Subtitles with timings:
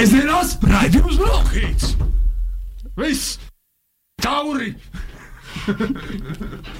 [0.00, 1.90] Svētdienās raidījums Bronhīts!
[2.96, 3.34] Viss!
[4.24, 4.70] Tauri!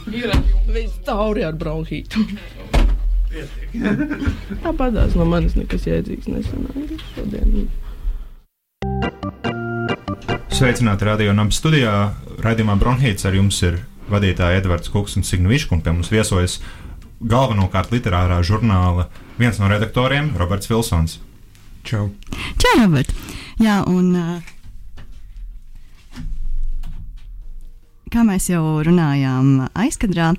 [0.08, 0.32] Ir
[0.72, 2.24] viss tauri ar bronhītu.
[4.64, 7.68] Tāpat tās no manis nekas jēdzīgs nesanāca šodien.
[10.56, 11.94] Sveicināti radio nams studijā.
[12.40, 16.62] Radījumā Bronhīts ar jums ir vadītāja Edvards Kuks un Signa Viška, un pie mums viesojas
[17.20, 21.20] galvenokārt literārā žurnāla viens no redaktoriem- Roberts Vilsons.
[21.84, 22.08] Čau!
[22.60, 23.12] Čau, Robert!
[23.60, 24.14] Jā, un
[28.10, 30.32] kā mēs jau runājām aizkadrā,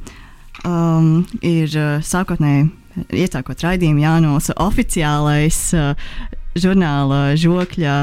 [0.68, 1.74] um, ir
[2.06, 2.70] sākotnēji
[3.16, 5.94] iesākot raidījumu Jānos oficiālais uh,
[6.60, 7.98] žurnāla žokļa.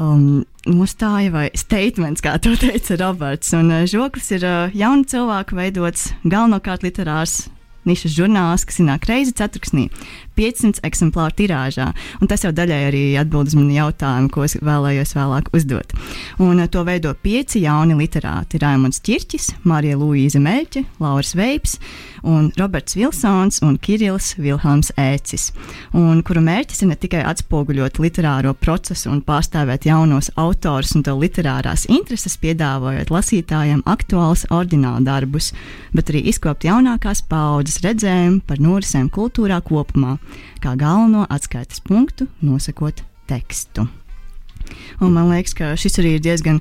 [0.00, 3.54] Um, Nostāja vai statements, kā to teica Roberts.
[3.56, 7.46] Un, uh, žoklis ir uh, jaunu cilvēku veidots galvenokārt literārs
[7.88, 9.88] nišas žurnāls, kas iznāk reizi ceturksnī,
[10.38, 11.90] 500 eksemplāru tirāžā.
[12.20, 15.94] Un tas jau daļai arī atbild uz manu jautājumu, ko es vēlējos vēlāk uzdot.
[16.38, 21.78] Un uh, to veido pieci jauni literāti- Raimons Čirķis, Marija Luīza Meļķe, Lauris Veips,
[22.22, 25.50] un Roberts Vilsons un Kirillis Vilhelms Ēcis,
[25.96, 31.16] un kuru mērķis ir ne tikai atspoguļot literāro procesu un pārstāvēt jaunos autors un to
[31.18, 35.52] literārās intereses, piedāvājot lasītājiem aktuālus oriģinālu darbus,
[35.96, 40.16] bet arī izkopt jaunākās paudzes redzējumu par norisēm kultūrā kopumā,
[40.62, 43.88] kā galveno atskaites punktu nosakot tekstu.
[45.00, 46.60] Un man liekas, ka šis arī ir diezgan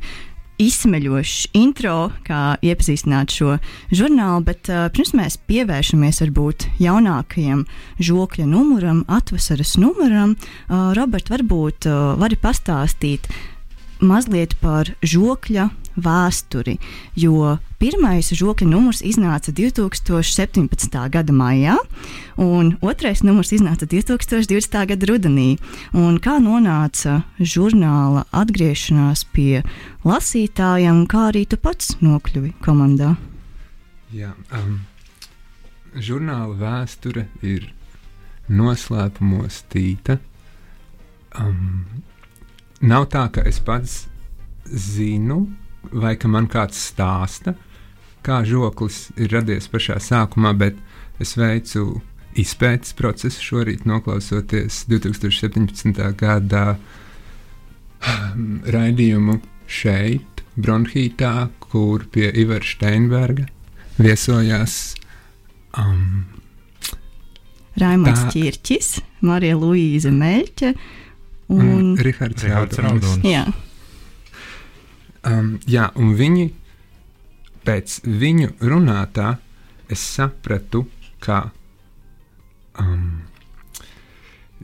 [0.60, 3.56] izsmeļošs intro, kā iepazīstināt šo
[3.96, 7.64] žurnālu, bet uh, pirms mēs pievēršamies varbūt jaunākajam
[8.04, 13.30] žokļa numuram, atvasaras numuram, uh, Robert, varbūt uh, vari pastāstīt
[14.04, 15.70] mazliet par žokļa
[16.04, 16.78] vēsturi,
[17.20, 20.98] jo pirmais žokļa numurs iznāca 2017.
[21.14, 21.78] gada maijā,
[22.40, 24.80] un otrais numurs iznāca 2020.
[24.92, 25.50] gada rudenī.
[25.94, 29.64] Un kā nonāca žurnāla atgriešanās pie
[30.08, 33.16] lasītājiem, kā arī tu pats nokļuvi komandā?
[34.10, 34.80] Jā, um,
[35.94, 37.70] žurnāla vēsture ir
[38.50, 40.18] noslēpumos tīta.
[41.38, 41.86] Um,
[42.82, 44.08] nav tā, ka es pats
[44.66, 45.44] zinu,
[45.92, 47.56] vai ka man kāds stāsta,
[48.26, 50.80] kā žoklis ir radies pašā sākumā, bet
[51.22, 52.02] es veicu
[52.40, 56.02] izpētes procesu šorīt, noklausoties 2017.
[56.20, 59.40] gada um, raidījumu
[59.70, 63.46] šeit, Bronhītā, kur pie Ivara Steinberga
[64.00, 64.76] viesojās
[65.78, 66.26] um,
[67.80, 68.34] Raimons Tā.
[68.34, 68.90] Čirķis,
[69.24, 70.74] Marija Luīza Meļķe
[71.54, 73.24] un, un Rihards Rihards Raudonis.
[75.28, 76.46] Um, jā, un viņi
[77.68, 79.34] pēc viņu runātā
[79.92, 80.86] es sapratu,
[81.20, 81.50] ka
[82.80, 83.26] um,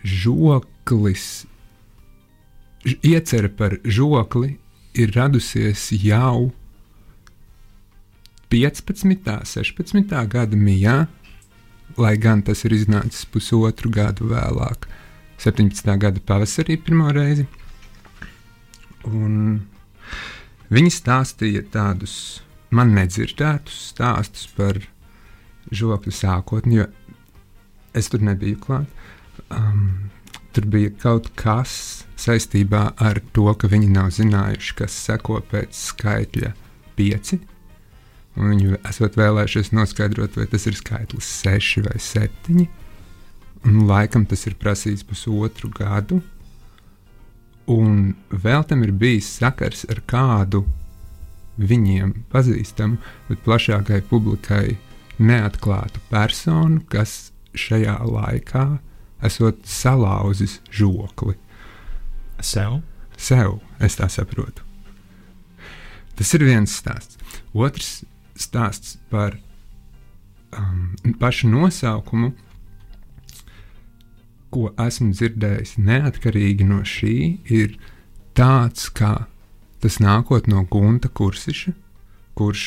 [0.05, 1.45] žoklis,
[2.85, 4.55] iecerē par žokli
[4.95, 6.53] ir radusies jau
[8.53, 9.43] 15.
[9.43, 10.15] 16.
[10.31, 10.97] gada mijā,
[11.99, 14.87] lai gan tas ir iznācis pusotru gadu vēlāk,
[15.43, 15.91] 17.
[15.99, 17.47] gada pavasarī pirmo reizi.
[19.05, 19.65] Un
[20.73, 22.15] Viņi stāstīja tādus
[22.73, 24.79] man nedzirdētus stāstus par
[25.73, 26.87] žokļu sākotni, jo
[27.95, 28.89] es tur nebiju klāt.
[29.49, 30.11] Um,
[30.55, 36.53] tur bija kaut kas saistībā ar to, ka viņi nav zinājuši, kas seko pēc skaitļa
[36.97, 37.41] pieci.
[38.35, 42.65] Viņi esat vēlējušies noskaidrot, vai tas ir skaitlis seši vai septiņi.
[43.65, 46.19] Un laikam tas ir prasījis pusotru gadu.
[47.71, 50.65] Un vēl tam ir bijis sakars ar kādu
[51.57, 52.99] viņiem pazīstamu,
[53.29, 54.75] bet plašākai publikai
[55.17, 58.65] neatklātu personu, kas šajā laikā
[59.25, 61.37] esot salauzis žokli.
[62.43, 62.81] Sev?
[63.17, 64.61] Sev, es tā saprotu.
[66.15, 67.17] Tas ir viens stāsts.
[67.55, 68.03] Otrs
[68.39, 69.37] stāsts par
[70.55, 72.33] um, pašu nosaukumu,
[74.55, 77.15] ko esmu dzirdējis neatkarīgi no šī,
[77.51, 77.75] ir
[78.37, 79.27] tāds, ka
[79.83, 81.73] tas nākot no Gunta Kursiša,
[82.39, 82.63] kurš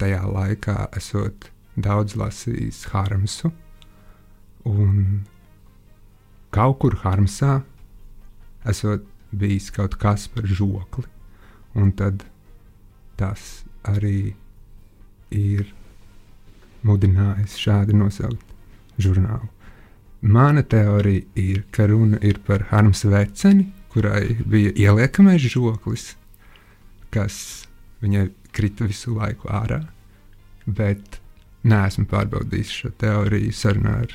[0.00, 3.52] tajā laikā esot daudz lasījis Harmsu,
[4.64, 5.26] un
[6.54, 7.58] kaut kur Harmsā
[8.64, 9.04] esot
[9.34, 11.04] bijis kaut kas par žokli,
[11.76, 12.24] un tad
[13.20, 14.32] tas arī
[15.34, 15.68] ir
[16.86, 18.54] mudinājis šādi nosaukt
[19.00, 19.50] žurnālu.
[20.24, 26.14] Mana teorija ir, ka runa ir par Harmsa veceni, kurai bija ieliekamais žoklis,
[27.12, 27.36] kas
[28.00, 29.82] viņai krita visu laiku ārā.
[30.64, 31.20] Bet
[31.68, 34.14] neesmu pārbaudījis šo teoriju sarunā ar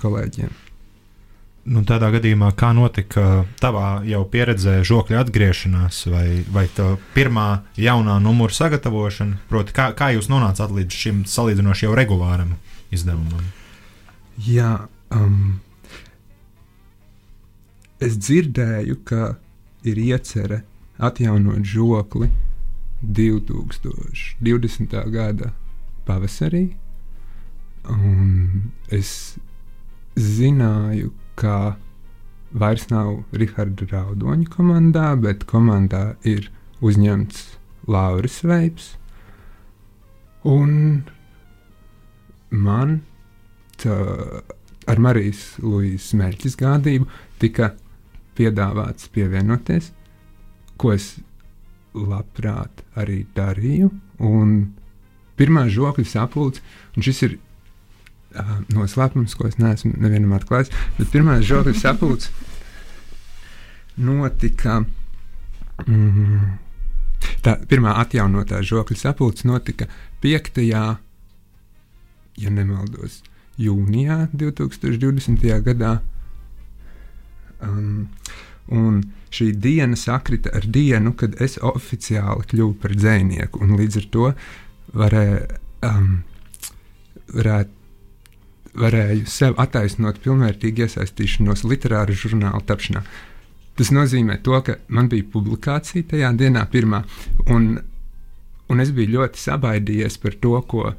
[0.00, 0.52] kolēģiem.
[1.70, 7.48] Nu, tādā gadījumā, kā notika tavā jau pieredzē žokļa atgriešanās, vai, vai tā pirmā
[7.78, 12.54] jaunā numura sagatavošana, proti, kā, kā jūs nonācāt līdz šim salīdzinoši jau regulāram
[12.94, 13.44] izdevumam?
[14.40, 14.72] Jā,
[15.14, 15.60] um,
[18.00, 19.36] es dzirdēju, ka
[19.84, 20.62] ir iecerē
[21.00, 22.28] atjaunot žokli
[23.02, 24.96] 2020.
[25.12, 25.52] gada
[26.06, 26.74] pavasarī.
[27.88, 29.38] Un es
[30.20, 31.76] zināju, ka
[32.52, 36.50] vairs nav Raharda Raudoņa komandā, bet komandā ir
[36.84, 37.56] uzņemts
[37.88, 38.96] Lauris Veips.
[40.44, 41.04] Un
[42.50, 43.00] man
[43.80, 43.96] tā,
[44.90, 47.08] ar Marijas Luisas mērķis gādību
[47.42, 47.72] tika
[48.38, 49.90] piedāvāts pievienoties,
[50.80, 51.12] ko es
[51.94, 53.90] labprāt arī darīju.
[55.40, 56.62] Pirmā žokļa sapulce,
[56.96, 62.32] un šis ir uh, noslēpums, ko es neesmu nevienam atklājis, bet pirmā žokļa sapulce
[64.10, 64.82] notika.
[65.86, 66.58] Mm,
[67.44, 69.88] tā pirmā atjaunotā žokļa sapulce notika
[70.24, 70.60] 5.
[72.40, 73.22] ja nemaldos,
[73.60, 75.46] jūnijā 2020.
[75.66, 75.98] gadā.
[77.60, 78.08] Um,
[78.72, 79.02] un
[79.34, 83.66] šī diena sakrita ar dienu, kad es oficiāli kļuvu par dzinieku.
[83.78, 84.30] Līdz ar to
[84.96, 85.40] varēju,
[85.86, 86.08] um,
[87.34, 87.76] varētu,
[88.80, 93.04] varēju sev attaisnot pilnvērtīgu iesaistīšanos literāra žurnāla tapšanā.
[93.78, 97.04] Tas nozīmē, to, ka man bija publikācija tajā dienā, pirmā,
[97.50, 97.72] un,
[98.70, 100.90] un es biju ļoti sabaidījies par to, ko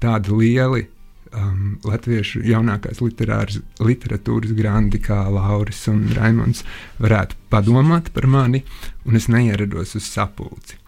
[0.00, 0.86] tādi lieli
[1.36, 6.64] um, latviešu jaunākās literatūras grandi, kā Lauris un Raimons,
[7.00, 8.64] varētu padomāt par mani,
[9.06, 10.78] un es neierados uz sapulci.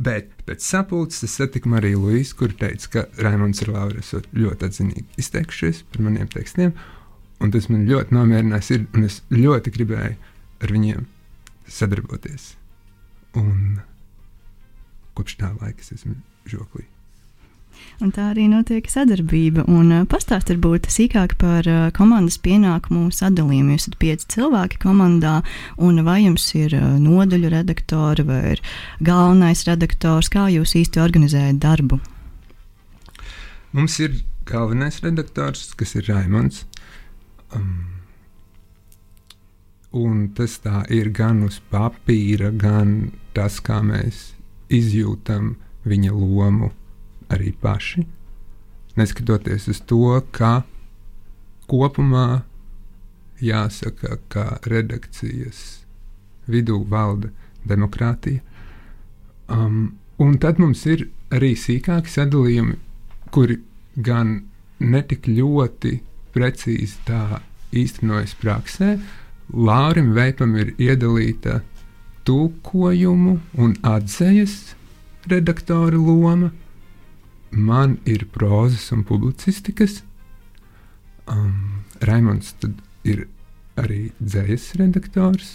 [0.00, 4.70] Bet pēc sapulces es satiku Mariju Luīsu, kur teica, ka Raimons un Lauris ir ļoti
[4.70, 6.72] atzinīgi izteikušies par maniem tekstiem,
[7.40, 10.16] un tas man ļoti nomierināja, un es ļoti gribēju
[10.60, 11.04] ar viņiem
[11.70, 12.54] sadarboties.
[13.36, 13.82] Un
[15.18, 16.16] kopš tā laika es esmu
[16.48, 16.86] žoklī.
[18.00, 19.66] Un tā arī notiek sadarbība.
[19.68, 23.74] Un uh, pastāstiet varbūt sīkāk par uh, komandas pienākumu sadalījumu.
[23.74, 25.34] Jūs esat pieci cilvēki komandā,
[25.76, 28.64] un vai jums ir uh, nodaļu redaktori vai ir
[29.04, 30.32] galvenais redaktors?
[30.32, 32.00] Kā jūs īsti organizējat darbu?
[33.76, 34.16] Mums ir
[34.48, 36.64] galvenais redaktors, kas ir Raimons.
[37.52, 38.00] Um,
[39.92, 44.30] un tas tā ir gan uz papīra, gan tas, kā mēs
[44.72, 46.72] izjūtam viņa lomu
[47.30, 48.04] arī paši,
[48.98, 50.62] neskatoties uz to, ka
[51.70, 52.42] kopumā
[53.40, 55.84] jāsaka, ka redakcijas
[56.50, 57.30] vidū valda
[57.68, 58.42] demokrātija.
[59.50, 62.76] Um, un tad mums ir arī sīkāki sadalījumi,
[63.34, 63.60] kuri
[63.96, 64.40] gan
[64.80, 66.00] netik ļoti
[66.34, 67.40] precīzi tā
[67.76, 68.96] īstenojas praksē.
[69.50, 71.60] Lārim Veipam ir iedalīta
[72.26, 74.74] tulkojumu un atzīves
[75.30, 76.50] redaktora loma,
[77.50, 80.02] man ir prozas un publicistikas.
[81.30, 82.54] Um, Raimons
[83.04, 83.26] ir
[83.78, 85.50] arī dzējas redaktors,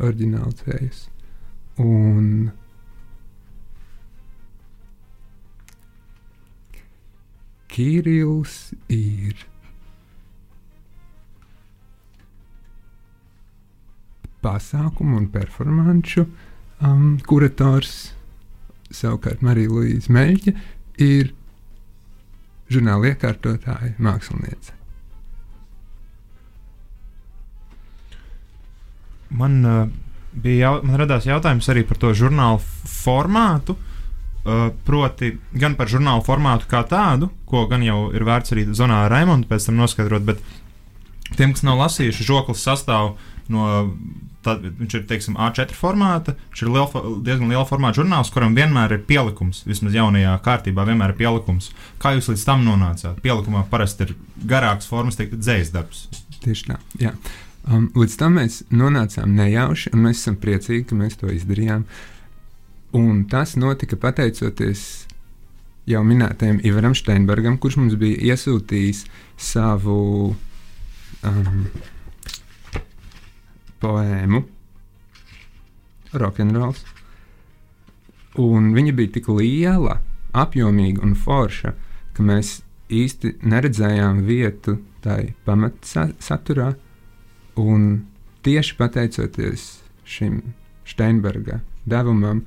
[0.00, 1.06] oriģināls dzējas.
[1.82, 2.52] Un
[7.72, 9.46] Kirils ir
[14.42, 16.26] pasākumu un performanču
[16.84, 18.12] um, kurators.
[18.92, 20.52] Savukārt Marija Līsija Meļķa
[21.00, 21.32] ir
[22.72, 24.74] žurnāla iekārtotāja, māksliniece.
[29.32, 29.86] Man, uh,
[30.44, 33.78] jau, man radās jautājums arī par to žurnālu formātu.
[34.42, 39.04] Uh, proti, gan par žurnālu formātu kā tādu, ko gan jau ir vērts arī Zonā
[39.06, 40.40] Raimonda pēc tam noskaidrot, bet
[41.36, 43.14] tiem, kas nav lasījuši, žoklis sastāv
[43.52, 43.68] no
[44.42, 46.34] Tad viņš ir teiksim, A4 formāta.
[46.50, 49.62] Viņš ir liela, diezgan liela formāta žurnāls, kuram vienmēr ir pielikums.
[49.68, 51.70] Vismaz jaunajā kārtībā vienmēr ir pielikums.
[52.02, 53.20] Kā jūs līdz tam nonācāt?
[53.22, 54.16] Pielikumā parasti ir
[54.50, 56.08] garāks formas, teikt, dzējas darbs.
[56.42, 56.80] Tieši tā.
[57.02, 57.14] Jā.
[57.70, 61.86] Um, līdz tam mēs nonācām nejauši, un mēs esam priecīgi, ka mēs to izdarījām.
[62.98, 65.06] Un tas notika pateicoties
[65.88, 69.04] jau minētajam Ivaram Steinbergam, kurš mums bija iesūtījis
[69.40, 70.34] savu
[71.22, 71.64] um,
[73.82, 74.42] poēmu
[76.12, 76.82] Rock'n'Rolls.
[78.40, 79.98] Un viņa bija tik liela,
[80.32, 81.74] apjomīga un forša,
[82.16, 82.60] ka mēs
[82.92, 86.72] īsti neredzējām vietu tai pamatsaturā.
[87.60, 88.06] Un
[88.46, 89.66] tieši pateicoties
[90.08, 90.40] šim
[90.88, 92.42] Steinberga devumam,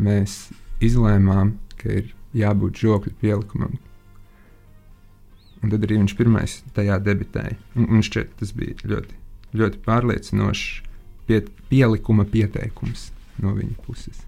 [0.00, 0.48] mēs
[0.80, 3.78] izlēmām, ka ir jābūt žokļu pielikumam.
[5.60, 7.58] un tad arī viņš pirmais tajā debitēja.
[7.76, 9.19] Un, un šķiet, tas bija ļoti,
[9.56, 10.66] ļoti pārliecinošs
[11.28, 13.10] pie, pielikuma pieteikums
[13.42, 14.24] no viņa puses.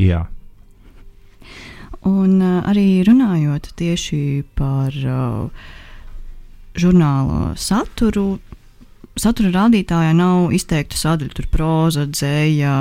[0.00, 0.26] Jā.
[2.06, 5.48] Un uh, arī runājot tieši par uh,
[6.76, 8.38] žurnāla saturu,
[9.16, 12.76] satura rādītājā nav izteikta sadaļa, tur proza, dzēja,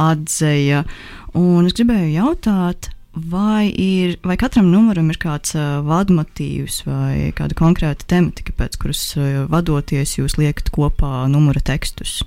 [0.00, 0.84] atzeja.
[1.36, 7.56] Un es gribēju jautāt, vai, ir, vai katram numuram ir kāds uh, vadmotīvs vai kāda
[7.56, 12.20] konkrēta tematika, pēc kuras uh, vadoties jūs liekat kopā numura tekstus?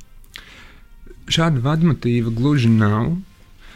[1.30, 3.14] Šāda vadmotīva gluži nav.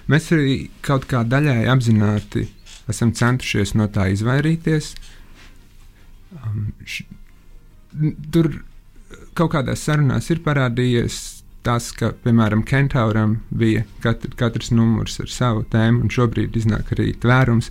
[0.10, 2.48] Mēs arī kaut kā daļai apzināti
[2.90, 4.94] esam centušies no tā izvairīties.
[6.34, 7.06] Um, š,
[8.34, 8.50] tur
[9.38, 15.66] kaut kādās sarunās ir parādījies tas, ka, piemēram, Kentauram bija katr, katrs numurs ar savu
[15.72, 17.70] tēmu, un šobrīd iznāk arī tvērums,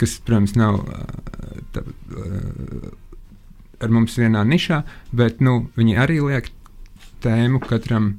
[0.00, 0.82] kas, protams, nav
[1.74, 1.84] tā,
[3.80, 4.82] ar mums vienā nišā,
[5.16, 6.50] bet nu, viņi arī liek
[7.24, 8.14] tēmu katram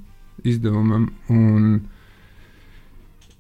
[0.48, 1.10] izdevumam.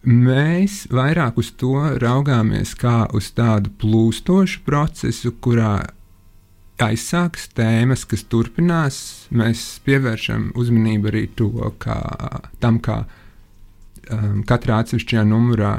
[0.07, 5.81] Mēs vairāk uz to raugāmies kā uz tādu plūstošu procesu, kurā
[6.83, 8.99] aizsāks tēmas, kas turpinās.
[9.33, 11.49] Mēs pievēršam uzmanību arī to,
[11.81, 11.97] kā,
[12.61, 13.01] tam, kā
[14.13, 15.73] um, katrā atsevišķajā numurā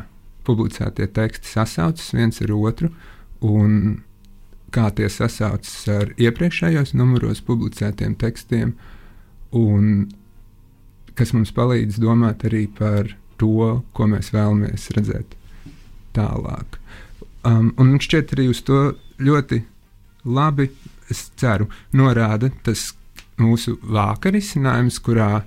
[0.49, 2.91] publicētie teksti sasaucas viens ar otru,
[3.45, 4.01] un
[4.75, 8.75] kā tie sasaucas ar iepriekšējos numuros publicētiem tekstiem,
[9.57, 10.09] un
[11.19, 15.35] kas mums palīdz domāt arī par to, ko mēs vēlamies redzēt
[16.17, 16.79] tālāk.
[17.47, 18.81] Um, un man šķiet arī uz to
[19.23, 19.63] ļoti
[20.29, 20.69] labi,
[21.11, 22.93] es ceru, norāda tas
[23.41, 25.43] mūsu vāka risinājums, kurā,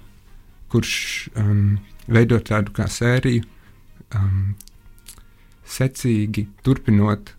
[0.72, 0.94] kurš
[1.38, 3.46] um, veido tādu kā sēriju,
[4.18, 4.54] um,
[5.68, 7.34] secīgi turpinot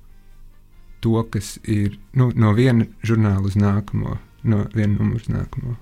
[1.03, 4.19] to, kas ir nu, no viena žurnāla uz nākamo,
[4.49, 5.77] no viena numura uz nākamo.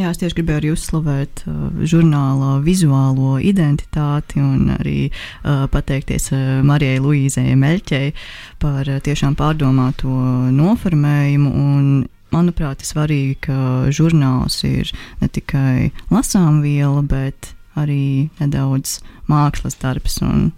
[0.00, 6.44] Jā, es tieši gribēju arī uzslavēt uh, žurnāla vizuālo identitāti un arī uh, pateikties uh,
[6.64, 8.14] Marijai Luīzei Meļķei
[8.62, 10.08] par uh, tiešām pārdomāto
[10.56, 11.52] noformējumu.
[11.52, 11.90] Un,
[12.32, 13.58] manuprāt, ir svarīgi, ka
[13.92, 20.20] žurnāls ir ne tikai lasām viela, bet arī nedaudz mākslas darbs.
[20.24, 20.48] Un,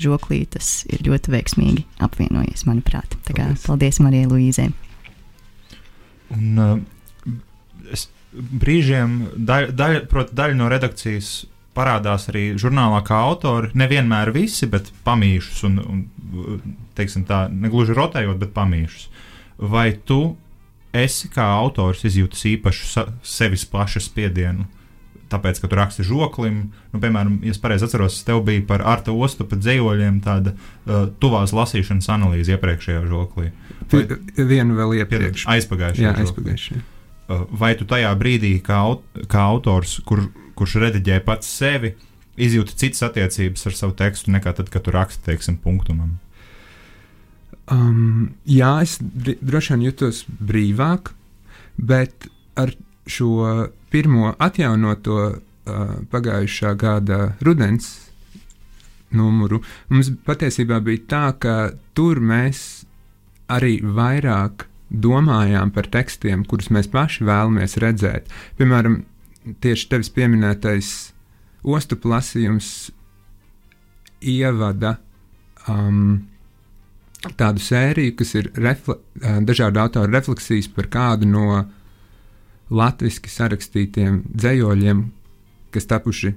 [0.00, 3.18] Žoklītes ir ļoti veiksmīgi apvienojies, manuprāt.
[3.26, 4.70] Tā kā, paldies, paldies Marijai Luīzei.
[6.32, 7.34] Un, uh,
[7.92, 11.30] es brīžiem daļa, daļ, prot, daļa no redakcijas
[11.76, 13.70] parādās arī žurnālā kā autori.
[13.78, 19.08] Nevienmēr visi, bet pamīšus, un, un teiksim, tā, negluži rotējot, bet pamīšus.
[19.60, 20.36] Vai tu
[20.96, 24.66] esi kā autors izjūtis īpašu sevis plašu spiedienu?
[25.30, 26.56] Tāpēc, ka tu raksti žoklim,
[26.90, 31.04] nu, piemēram, ja es pareizi atceros, tev bija par Arta Ostu pa dzējoļiem tāda uh,
[31.22, 33.52] tuvās lasīšanas analīze iepriekšējā žoklī.
[33.92, 35.46] Vai, Vienu vēl iepriekš.
[35.54, 36.08] Aizpagājušajā.
[36.08, 36.82] Jā, aizpagājušajā.
[37.30, 38.80] Vai tu tajā brīdī, kā,
[39.30, 40.24] kā autors, kur,
[40.58, 41.94] kurš rediģē pats sevi,
[42.40, 46.16] izjūti citas attiecības ar savu tekstu nekā tad, kad tu raksti, teiksim, punktumam?
[47.70, 51.12] Um, jā, es droši vien jutos brīvāk,
[51.78, 52.26] bet
[52.58, 52.72] ar
[53.06, 55.36] šo pirmo atjaunoto uh,
[56.10, 57.92] pagājušā gada rudens
[59.10, 59.60] numuru
[59.90, 61.54] mums patiesībā bija tā, ka
[61.94, 62.84] tur mēs
[63.50, 68.30] arī vairāk domājām par tekstiem, kurus mēs paši vēlamies redzēt.
[68.58, 69.02] Piemēram,
[69.62, 70.90] tieši tevis pieminētais
[71.62, 72.90] ostu plasījums
[74.20, 74.96] ievada
[75.68, 76.26] um,
[77.38, 81.64] tādu sēriju, kas ir refle uh, dažādu autoru refleksijas par kādu no
[82.70, 85.02] latviešu sarakstītiem dzējoļiem,
[85.74, 86.34] kas tapuši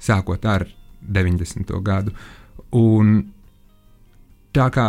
[0.00, 0.66] sākot ar
[1.00, 1.72] 90.
[1.84, 2.12] gadu.
[2.76, 3.22] Un
[4.54, 4.88] tā kā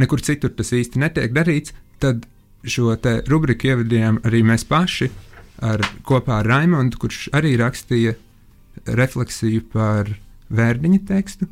[0.00, 2.26] nekur citur tas īsti netiek darīts, tad
[2.62, 2.94] šo
[3.30, 5.08] rubriku ievadījām arī mēs paši
[5.62, 8.14] ar, kopā ar Raimondu, kurš arī rakstīja
[8.86, 10.10] refleksiju par
[10.52, 11.48] vērdiņa tekstu.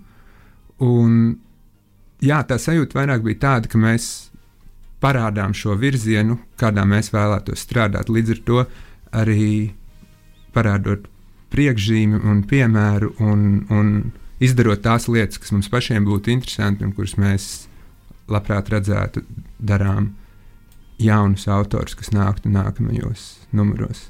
[0.84, 1.36] Un,
[2.24, 4.08] jā, tā sajūta vairāk bija tāda, ka mēs
[5.00, 8.10] parādām šo virzienu, kādā mēs vēlētos strādāt.
[8.12, 8.64] Līdz ar to
[9.16, 9.50] arī
[10.54, 11.06] parādot
[11.50, 13.92] priekšzīmi un piemēru un, un
[14.42, 17.48] izdarot tās lietas, kas mums pašiem būtu interesanti un kuras mēs
[18.30, 19.24] labprāt redzētu
[19.58, 20.12] darām
[21.00, 24.08] jaunus autors, kas nāktu nākamajos numuros.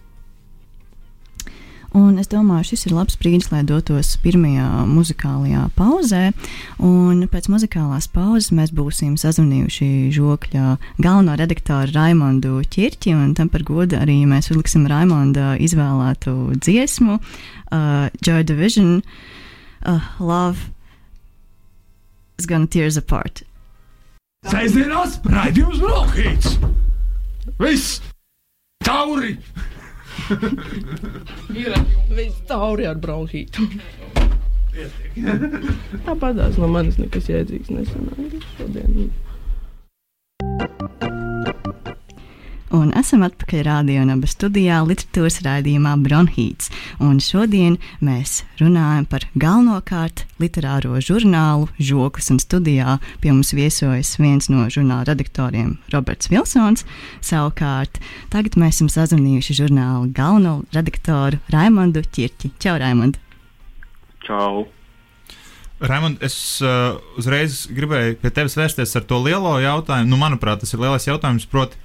[1.90, 6.28] Un es domāju, šis ir labs brīdis, lai dotos pirmajā muzikālajā pauzē.
[6.87, 13.66] Un pēc muzikālās pauzes mēs būsim sazvanījuši žokļa galveno redaktoru Raimondu Čirķi, un tam par
[13.66, 19.00] godu arī mēs uzliksim Raimonda izvēlētu dziesmu uh, Joy Division
[19.82, 20.70] uh, Love
[22.38, 23.42] is gonna tears apart.
[24.49, 26.54] Sēžamās raidījums Brokhīts!
[27.61, 28.00] Viss!
[28.87, 29.35] Tauri!
[32.16, 33.66] Viss tauri ar bronhītu.
[36.06, 39.11] Tāpatās no manis nekas jēdzīgs nesanāca šodien.
[42.71, 43.67] Un esam atpakaļ
[44.07, 46.71] naba studijā literatūras raidījumā Bronhīts.
[47.03, 54.47] Un šodien mēs runājam par galvenokārt literāro žurnālu Žoklis un studijā pie mums viesojas viens
[54.49, 56.87] no žurnāla redaktoriem Roberts Vilsons.
[57.21, 57.99] Savukārt
[58.31, 62.55] tagad mēs esam sazvanījuši žurnāla galveno redaktoru Raimondu Čirķi.
[62.62, 63.19] Čau, Raimond!
[64.23, 64.69] Čau!
[65.81, 70.12] Raimond, es uh, uzreiz gribēju pie tevis vērsties ar to lielo jautājumu.
[70.12, 71.49] Nu, manuprāt, tas ir lielais jautājums.
[71.50, 71.81] Proti,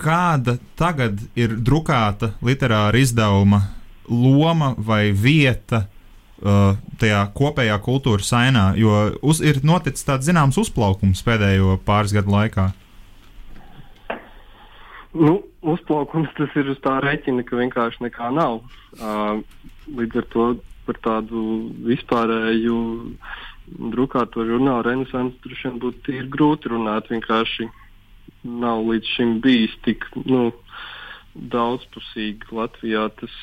[0.00, 3.62] kāda tagad ir drukāta literāra izdevuma
[4.08, 8.72] loma vai vieta uh, tajā kopējā kultūras ainā?
[8.78, 12.70] Jo uz, ir noticis tāds zināms uzplaukums pēdējo pāris gadu laikā.
[15.12, 18.62] Nu, uzplaukums tas ir uz tā rēķina, ka vienkārši nekā nav.
[18.96, 19.42] Uh,
[19.92, 20.46] līdz ar to
[20.86, 21.42] par tādu
[21.86, 22.78] vispārēju
[23.92, 27.10] drukāto žurnālu renesansu droši vien būtu grūti runāt.
[27.12, 27.68] Vienkārši
[28.44, 30.50] nav līdz šim bijis tik nu,
[31.34, 33.06] daudzpusīgi Latvijā.
[33.20, 33.34] Tas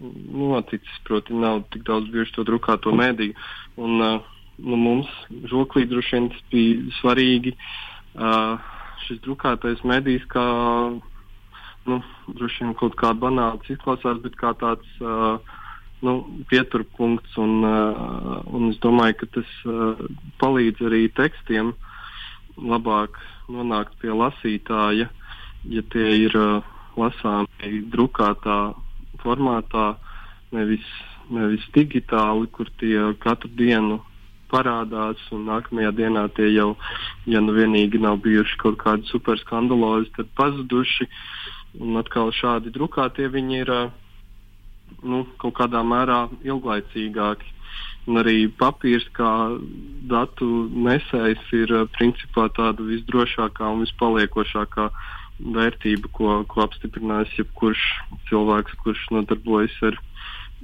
[0.00, 3.36] noticis, proti, nav tik daudz bijuši to drukāto mēdīju.
[3.82, 3.98] Un,
[4.58, 5.10] nu, mums
[5.50, 7.54] žoklī droši vien tas bija svarīgi.
[9.06, 10.44] Šis drukātais medijs, kā
[11.88, 14.98] nu, droši vien kaut kāda banāls izklausās, bet kā tāds
[16.04, 16.14] nu,
[16.50, 17.38] pieturpunkts.
[17.42, 19.56] Un, un es domāju, ka tas
[20.42, 21.74] palīdz arī tekstiem
[22.58, 25.08] labāk nonākt pie lasītāja,
[25.68, 26.66] ja tie ir uh,
[26.98, 28.58] lasāmi drukātā
[29.22, 29.94] formātā,
[30.54, 30.84] nevis,
[31.32, 34.00] nevis digitāli, kur tie katru dienu
[34.48, 36.72] parādās, un nākamajā dienā tie jau,
[37.28, 41.08] ja nu vienīgi nav bijuši kaut kādi superskandalozi, tad pazuduši.
[41.84, 43.70] Un atkal šādi drukātie viņi ir
[45.04, 47.52] nu, kaut kādā mērā ilglaicīgāki.
[48.08, 49.30] Un arī papīrs kā
[50.08, 54.88] datu nesējs ir uh, principā tāda visdrošākā un vispaliekošākā
[55.38, 57.82] vērtība, ko, ko apstiprinās jebkurš
[58.30, 59.98] cilvēks, kurš nodarbojas ar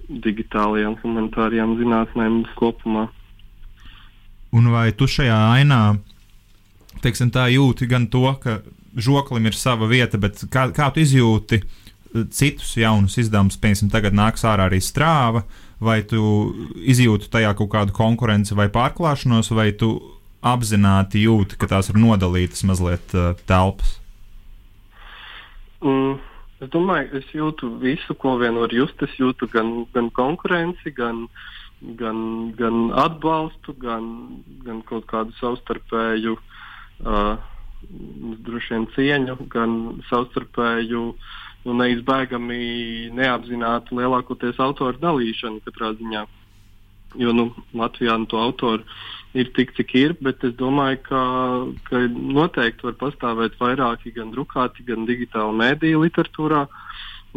[0.08, 3.06] digitālajām humanitārajām zinātnēm kopumā.
[4.54, 5.82] Un vai tu šajā ainā
[7.04, 8.60] teiksim, jūti gan to, ka
[8.96, 11.60] žoklim ir sava vieta, bet kā, kā tu izjūti
[12.30, 15.42] citus jaunus izdevumus, piemēram, tagad nāks ārā arī strāva,
[15.82, 16.20] vai tu
[16.76, 19.96] izjūti tajā kaut kādu konkurenci vai pārklāšanos, vai tu
[20.44, 23.96] apzināti jūti, ka tās ir nodalītas mazliet uh, telpas?
[25.84, 26.18] Mm,
[26.64, 29.00] es domāju, es jūtu visu, ko vien var just.
[29.04, 31.26] Es jūtu gan, gan konkurenci, gan,
[32.00, 32.18] gan,
[32.58, 34.06] gan atbalstu, gan,
[34.66, 36.36] gan kaut kādu savstarpēju.
[37.04, 37.34] Uh,
[38.44, 39.74] droši vien cieņu, gan
[40.08, 41.02] savstarpēju
[41.64, 46.24] nu, neizbēgami neapzinātu lielākoties autoru dalīšanu katrā ziņā.
[47.20, 48.82] Jo nu, Latvijā nu, to autoru
[49.38, 51.22] ir tik, cik ir, bet es domāju, ka,
[51.88, 56.66] ka noteikti var pastāvēt vairāki gan drukāti, gan digitāli mēdīji literatūrā.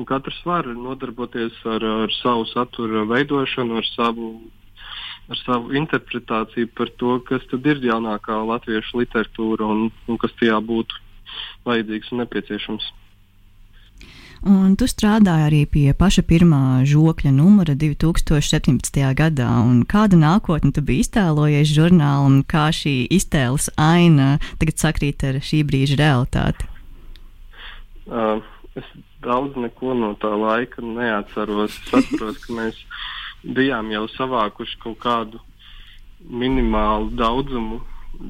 [0.05, 4.29] Katrs var nodarboties ar, ar savu satura veidošanu, ar savu
[5.27, 11.01] ar savu interpretāciju par to, kas ir jaunākā latviešu literatūra un, un kas tajā būtu
[11.67, 12.87] vajadzīgs un nepieciešams.
[14.45, 19.01] Un tu strādāji arī pie paša pirmā žokļa numura 2017.
[19.17, 19.49] gadā.
[19.89, 25.63] Kādu nākotni tu biji iztēlojies žurnālam, un kā šī iztēles aina tagad sakrīt ar šī
[25.65, 26.69] brīža realitāti?
[28.05, 28.43] Uh,
[28.77, 28.85] es
[29.25, 31.73] daudz neko no tā laika neatceros.
[31.73, 32.79] Es atceros, ka mēs
[33.43, 35.41] bijām jau savākuši kaut kādu
[36.21, 37.81] minimālu daudzumu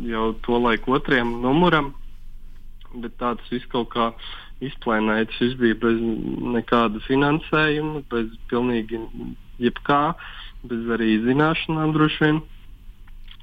[0.08, 1.94] jau to laiku otriem numuram,
[2.96, 4.12] bet tāds viss kaut kā
[4.66, 5.30] izplēnēja.
[5.30, 6.02] Tas viss bija bez
[6.58, 9.02] nekāda finansējuma, bez pilnīgi
[9.62, 10.02] jebkā,
[10.68, 12.42] bez arī zināšanām droši vien.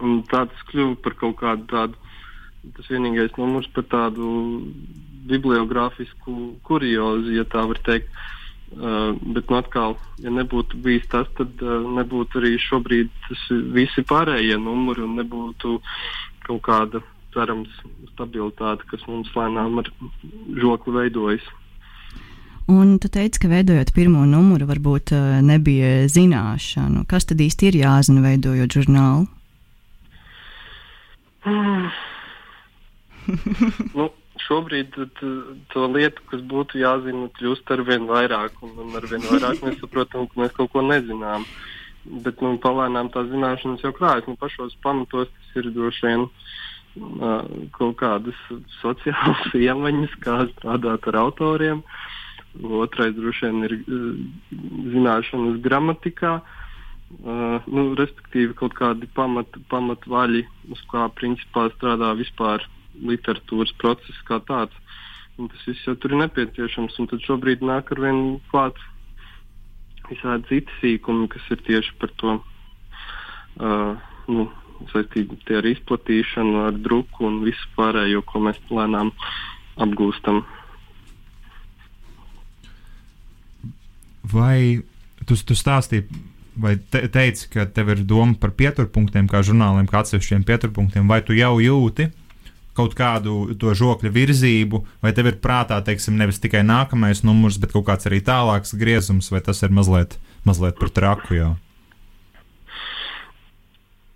[0.02, 2.14] Un tāds kļuva par kaut kādu tādu,
[2.76, 4.28] tas vienīgais numurs par tādu
[5.30, 8.10] bibliogrāfisku kuriozu, ja tā var teikt.
[8.74, 13.12] Uh, bet, nu, atkal, ja nebūtu bijis tas, tad uh, nebūtu arī šobrīd
[13.70, 15.76] visi pārējie numuri un nebūtu
[16.48, 17.02] kaut kāda,
[17.34, 17.68] cerams,
[18.14, 19.90] stabilitāte, kas mums lēnām ar
[20.62, 21.44] žokli veidojas.
[22.70, 27.04] Un tu teici, ka veidojot pirmo numuru, varbūt uh, nebija zināšanu.
[27.10, 29.26] Kas tad īsti ir jāzina, veidojot žurnālu?
[33.98, 34.08] nu,
[34.46, 39.60] šobrīd to lietu, kas būtu jāzina, kļūst ar vien vairāk, un, un ar vien vairāk
[39.66, 41.44] mēs saprotam, ka mēs kaut ko nezinām.
[42.24, 44.24] Bet nu, palēnām tās zināšanas jau krājas.
[44.28, 46.32] Nu, pašos pamatos tas ir droši vien uh,
[47.74, 48.38] kaut kādas
[48.80, 51.82] sociālas iemaņas, kā strādāt ar autoriem.
[52.62, 53.74] Otrais droši vien ir
[54.94, 56.36] zināšanas gramatikā.
[57.66, 62.62] Nu, respektīvi, kaut kādi pamat, pamatvaļi, uz kā principā strādā vispār
[63.02, 64.74] literatūras process kā tāds.
[65.38, 66.98] Un tas viss jau tur ir nepieciešams.
[67.02, 68.20] Un tad šobrīd nāk ar vien
[68.52, 68.78] klāt
[70.08, 73.94] visādi citi sīkumi, kas ir tieši par to uh,
[74.30, 74.46] nu,
[74.92, 79.12] saistīti ar izplatīšanu, ar druku un visu pārējo, ko mēs lēnām
[79.80, 80.42] apgūstam.
[84.34, 84.82] Vai
[85.28, 86.08] tu, tu stāstīji,
[86.56, 91.20] vai te, teici, ka tev ir doma par pieturpunktiem, kā žurnāliem, kā atsevišķiem pieturpunktiem, vai
[91.26, 92.10] tu jau jūti
[92.74, 97.74] kaut kādu to žokļa virzību, vai tev ir prātā, teiksim, nevis tikai nākamais numurs, bet
[97.74, 101.52] kaut kāds arī tālāks griezums, vai tas ir mazliet, mazliet par traku jau?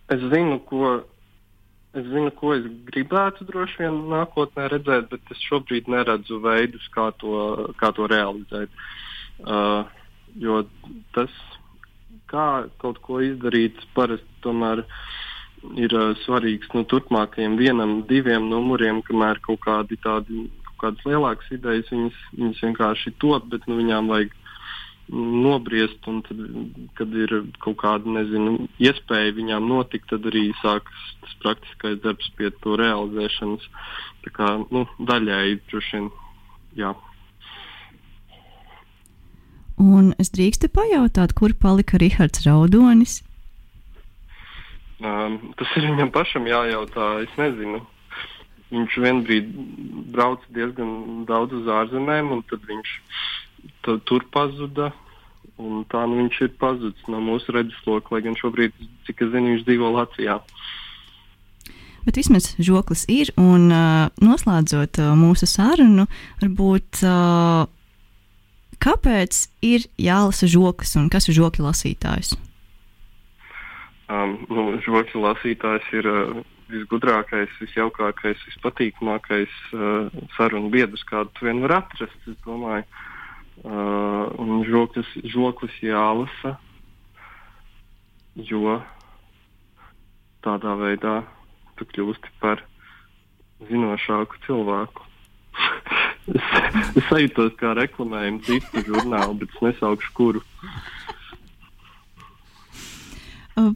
[0.08, 0.94] Es zinu, ko,
[1.92, 7.10] es zinu, ko es gribētu droši vien nākotnē redzēt, bet es šobrīd neredzu veidus, kā
[7.20, 8.72] to, kā to realizēt.
[9.44, 9.84] Uh,
[10.40, 10.62] jo
[11.16, 11.34] tas,
[12.32, 12.48] kā
[12.80, 14.82] kaut ko izdarīt, parasti tomēr
[15.76, 20.48] ir uh, svarīgs nu, turpmākajiem vienam, diviem numuriem, kamēr kaut kādi tādi.
[20.78, 24.36] Kādas lielākas idejas viņas, viņas vienkārši top, bet nu, viņām vajag
[25.12, 26.40] nobriest, un tad,
[26.98, 32.50] kad ir kaut kāda nezinu, iespēja viņām notikt, tad arī sākas tas praktiskais darbs pie
[32.62, 33.68] to realizēšanas.
[34.26, 36.10] Tā kā nu, daļēji droši vien.
[36.78, 36.92] Jā.
[39.78, 43.20] Un es drīkstu pajautāt, kur palika Rahards Raudonis?
[44.98, 47.12] Um, tas ir viņam pašam jājautā.
[47.22, 47.84] Es nezinu.
[48.68, 49.62] Viņš vienā brīdī
[50.12, 52.90] brauca diezgan daudz uz ārzemēm, un tad viņš
[53.82, 54.92] tur pazuda.
[55.90, 58.76] Tā nu viņš ir pazudis no mūsu redzesloka, lai gan šobrīd,
[59.08, 60.36] cik es zinu, viņš dzīvo Latvijā.
[62.06, 66.06] Bet vismaz žoklis ir, un uh, noslēdzot uh, mūsu sarunu,
[66.38, 67.66] varbūt uh,
[68.78, 72.36] kāpēc ir jālasa žoklis un kas ir žokļa lasītājs?
[74.08, 76.38] Um, nu, žokļa lasītājs ir uh,
[76.70, 82.16] visgudrākais, visjaukākais, vispatīkamākais uh, sarunu biedrs, kādu tu vien var atrast.
[82.30, 83.07] Es domāju, uh,
[83.66, 86.54] Uh, un žoklis, žoklis jālasa,
[88.38, 88.76] jo
[90.46, 91.16] tādā veidā
[91.78, 92.62] tu kļūsti par
[93.66, 95.08] zinošāku cilvēku.
[96.38, 96.46] es,
[97.00, 100.44] es sajūtos kā reklamējumu citu žurnālu, bet es nesaukšu kuru.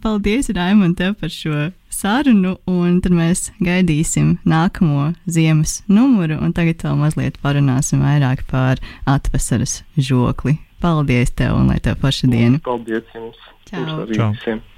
[0.02, 6.98] Paldies, Raimond, par šo sarunu, un tad mēs gaidīsim nākamo ziemas numuru, un tagad vēl
[6.98, 10.58] mazliet parunāsim vairāk par atvasaras žokli.
[10.82, 12.58] Paldies tev, un lai tev paša diena.
[12.66, 13.38] Paldies jums!
[13.70, 14.04] Čau!
[14.10, 14.30] Čau!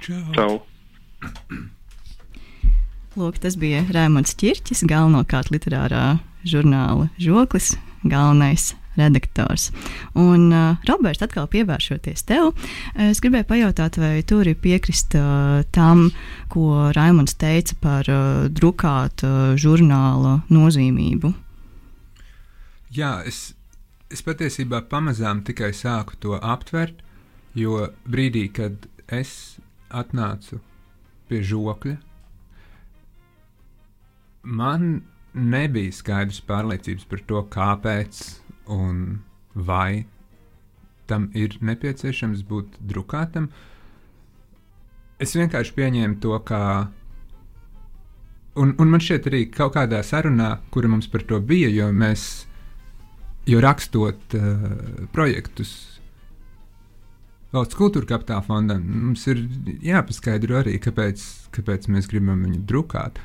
[0.05, 0.21] Čau.
[0.37, 0.51] Čau.
[3.15, 9.69] Lūk, tas bija Rēmons Čirķis, galvenokārt literārā žurnāla žoklis, galvenais redaktors.
[10.17, 12.51] Un, uh, Roberts, atkal pievēršoties tev,
[13.07, 16.09] es gribēju pajautāt, vai tu vari piekrist uh, tam,
[16.53, 21.33] ko Raimons teica par uh, drukāta uh, žurnāla nozīmību.
[22.95, 23.49] Jā, es,
[24.13, 27.01] es patiesībā pamazām tikai sāku to aptvert,
[27.55, 29.57] jo brīdī, kad es
[29.91, 30.61] atnācu
[31.29, 31.97] pie žokļa,
[34.45, 35.01] man
[35.35, 38.21] nebija skaidrs pārliecības par to, kāpēc
[38.71, 39.21] un
[39.55, 40.05] vai
[41.09, 43.49] tam ir nepieciešams būt drukātam.
[45.21, 46.61] Es vienkārši pieņēmu to, kā.
[48.59, 52.45] Un, un man šķiet, arī kaut kādā sarunā, kura mums par to bija, jo mēs,
[53.47, 54.69] jo rakstot uh,
[55.15, 55.75] projektus
[57.55, 59.43] valsts kultūra kapitāla fondam, mums ir
[59.85, 61.23] jāpaskaidro arī, kāpēc,
[61.55, 63.19] kāpēc mēs gribam viņu drukāt.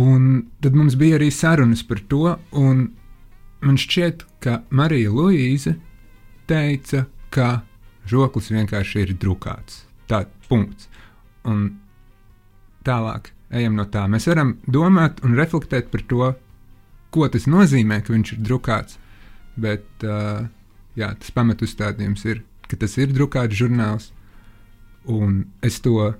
[0.00, 2.88] Un tad mums bija arī sarunas par to, un
[3.64, 5.74] man šķiet, ka Marija Luīze
[6.48, 7.64] teica, ka
[8.08, 9.84] žoklis vienkārši ir drukāts.
[10.10, 10.88] Tā punkts.
[11.48, 11.66] Un
[12.84, 14.04] tālāk ejam no tā.
[14.10, 16.32] Mēs varam domāt un reflektēt par to,
[17.14, 18.98] ko tas nozīmē, ka viņš ir drukāts.
[19.60, 20.46] Bet uh,
[20.98, 24.10] jā, tas pamatustādījums ir, ka tas ir drukāts žurnāls,
[25.10, 26.14] un es to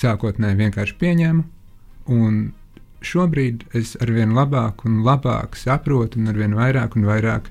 [0.00, 1.44] sākotnēji vienkārši pieņēmu.
[2.16, 2.40] Un
[3.06, 7.50] šobrīd es arvien labāk un labāk saprotu, un arvien vairāk un vairāk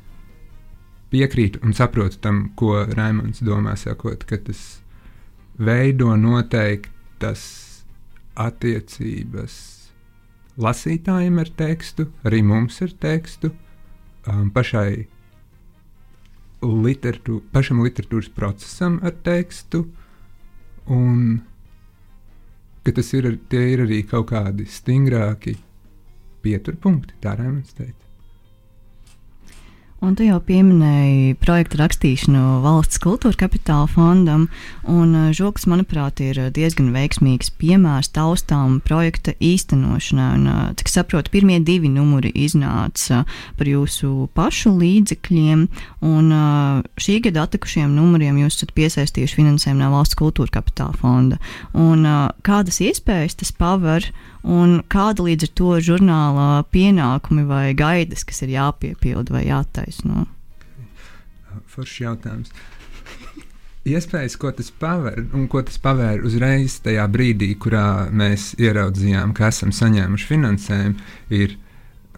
[1.14, 4.64] piekrītu un saprotu tam, ko Raimons domā, sakot, ka tas
[5.56, 7.46] veido noteiktas
[8.36, 9.56] attiecības
[10.60, 13.52] lasītājiem ar tekstu, arī mums ar tekstu,
[14.28, 15.06] um, pašai
[16.66, 19.86] literatū, pašam literatūras procesam ar tekstu.
[20.86, 21.42] Un
[22.86, 25.56] ka tas ir, ir arī kaut kādi stingrāki
[26.46, 28.05] pieturpunkti, tā varētu teikt.
[30.06, 34.44] Un tu jau pieminēji projektu rakstīšanu valsts kultūra kapitāla fondam,
[34.86, 40.28] un uh, Žoks, manuprāt, ir diezgan veiksmīgs piemērs taustām projekta īstenošanai.
[40.36, 43.24] Un, uh, cik saprotu, pirmie divi numuri iznāca
[43.58, 45.66] par jūsu pašu līdzekļiem,
[46.06, 46.30] un
[47.02, 51.42] šī gada atlikušiem numuriem jūs esat piesaistījuši finansējumu no valsts kultūra kapitāla fonda.
[51.74, 52.06] Un,
[52.46, 54.12] kādas iespējas tas paver?
[54.46, 59.46] un kāda līdz ar to žurnālā pienākumi vai gaidas, kas ir jāpiepilda vai
[60.04, 60.26] jātaisno?
[61.68, 62.52] Foršs jautājums.
[63.86, 69.52] Iespējas, ko tas paver, un ko tas pavēr uzreiz tajā brīdī, kurā mēs ieraudzījām, ka
[69.54, 70.96] esam saņēmuši finansējumu,
[71.30, 71.56] ir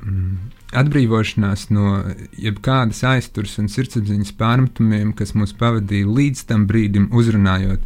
[0.01, 0.37] mm,
[0.79, 2.03] atbrīvošanās no
[2.39, 7.83] jebkādas aizturs un sirdsapziņas pārmetumiem, kas mūs pavadīja līdz tam brīdim, uzrunājot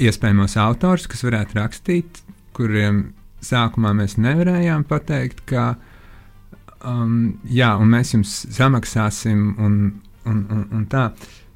[0.00, 2.24] iespējamos autors, kas varētu rakstīt,
[2.56, 3.10] kuriem
[3.44, 5.74] sākumā mēs nevarējām pateikt, ka
[6.88, 7.14] um,
[7.48, 9.78] jā, un mēs jums samaksāsim, un,
[10.28, 11.08] un, un, un tā.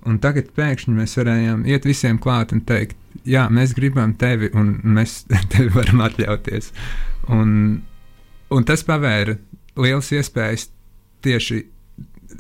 [0.09, 2.97] Un tagad pēkšņi mēs varējām iet visiem klāt un teikt,
[3.29, 6.73] jā, mēs gribam tevi, un mēs tevi varam atļauties.
[7.35, 7.51] Un,
[8.55, 9.37] un tas pavēra
[9.79, 10.69] liels iespējas
[11.27, 11.65] tieši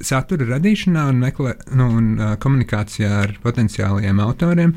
[0.04, 4.74] satura radīšanā un, meklē, nu, un uh, komunikācijā ar potenciālajiem autoriem.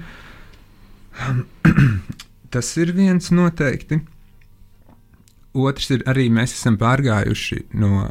[2.54, 4.02] tas ir viens noteikti.
[5.54, 8.06] Otrs ir arī mēs esam pārgājuši no,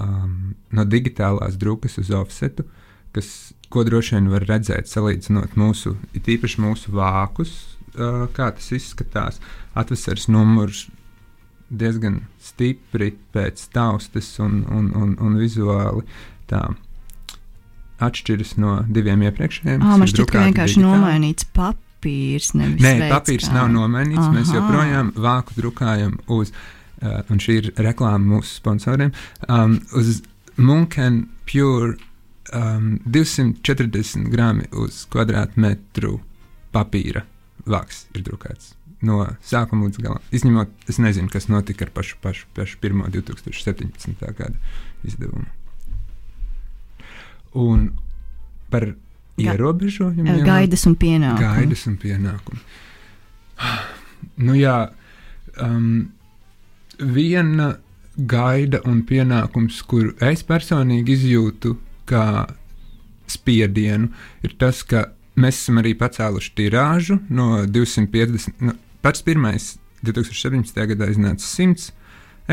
[0.00, 2.66] um, no digitālās drukas uz offsetu,
[3.14, 3.28] kas,
[3.70, 7.54] ko droši vien var redzēt, salīdzinot mūsu, īpaši mūsu vākus,
[7.94, 9.38] uh, kā tas izskatās.
[9.78, 10.88] Atvasaras numurs
[11.70, 16.02] diezgan stipri pēc taustas un, un, un, un vizuāli
[16.50, 16.66] tā
[18.04, 19.82] atšķiras no diviem iepriekšējiem.
[19.82, 20.98] Ah, man šķiet, ka vienkārši digitāli.
[20.98, 22.52] nomainīts paps papīrs.
[22.84, 23.56] Nē, papīrs kā.
[23.56, 24.22] nav nomainīts.
[24.22, 24.34] Aha.
[24.36, 26.52] Mēs joprojām vāku drukājam uz,
[27.02, 29.12] uh, un šī ir reklāma mūsu sponsoriem,
[29.48, 30.20] um, uz
[30.56, 31.96] Munken Pure
[32.52, 36.18] um, 240 grami uz kvadrātmetru
[36.74, 37.24] papīra
[37.66, 38.74] vāks ir drukāts.
[39.04, 40.22] No sākuma līdz galam.
[40.32, 44.24] Izņemot, es nezinu, kas notika ar pašu, pašu, pašu pirmo 2017.
[44.38, 44.54] gada
[45.04, 45.44] izdevumu.
[47.54, 47.90] Un
[48.72, 48.94] par
[49.40, 50.42] ierobežojumiem.
[50.46, 51.42] Gaidas un pienākumi.
[51.42, 52.60] Gaidas un pienākumi.
[54.44, 54.76] Nu, jā,
[55.62, 56.06] um,
[56.98, 57.74] viena
[58.14, 61.74] gaida un pienākums, kuru es personīgi izjūtu
[62.08, 62.46] kā
[63.30, 64.10] spiedienu,
[64.44, 65.08] ir tas, ka
[65.40, 68.60] mēs esam arī pacēluši tirāžu no 250.
[68.62, 69.74] Nu, pats pirmais
[70.06, 70.78] 2017.
[70.92, 71.90] gadā iznāca 100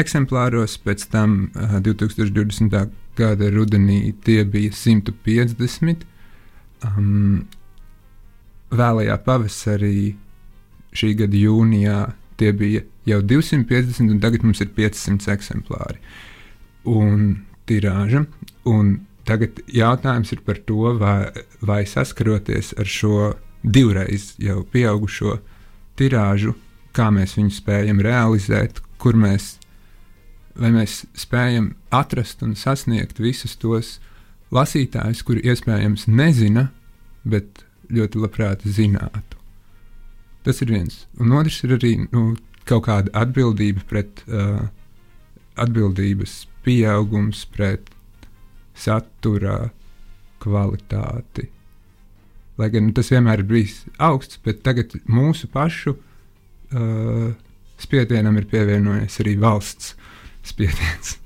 [0.02, 2.98] eksemplāros, pēc tam uh, 2020.
[3.18, 6.06] gada rudenī tie bija 150
[6.88, 7.44] um,
[8.72, 10.16] vēlajā pavasarī,
[10.96, 12.00] šī gada jūnijā,
[12.40, 16.02] tie bija jau 250, un tagad mums ir 500 eksemplāri.
[16.90, 18.26] Un tirāža.
[18.70, 25.38] Un tagad jautājums ir par to, vai, vai saskaroties ar šo divreiz jau pieaugušo
[26.00, 26.56] tirāžu,
[26.96, 29.56] kā mēs viņu spējam realizēt, kur mēs,
[30.58, 34.00] mēs spējam atrast un sasniegt visus tos
[34.56, 36.70] lasītājus, kuri iespējams nezina,
[37.24, 39.40] bet ļoti labprāt zinātu.
[40.46, 41.06] Tas ir viens.
[41.22, 42.36] Un otrs ir arī nu,
[42.66, 44.68] kaut kāda atbildība pret uh,
[45.60, 47.90] atbildības pieaugums pret
[48.78, 49.72] satura
[50.42, 51.48] kvalitāti.
[52.58, 57.32] Lai gan nu, tas vienmēr ir bijis augsts, bet tagad mūsu pašu uh,
[57.82, 59.96] spiedienam ir pievienojies arī valsts
[60.46, 61.18] spiediens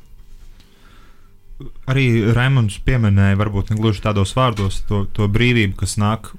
[1.89, 6.33] arī Raimons pieminēja, varbūt ne gluži tādos vārdos, to, to brīvību, kas nāk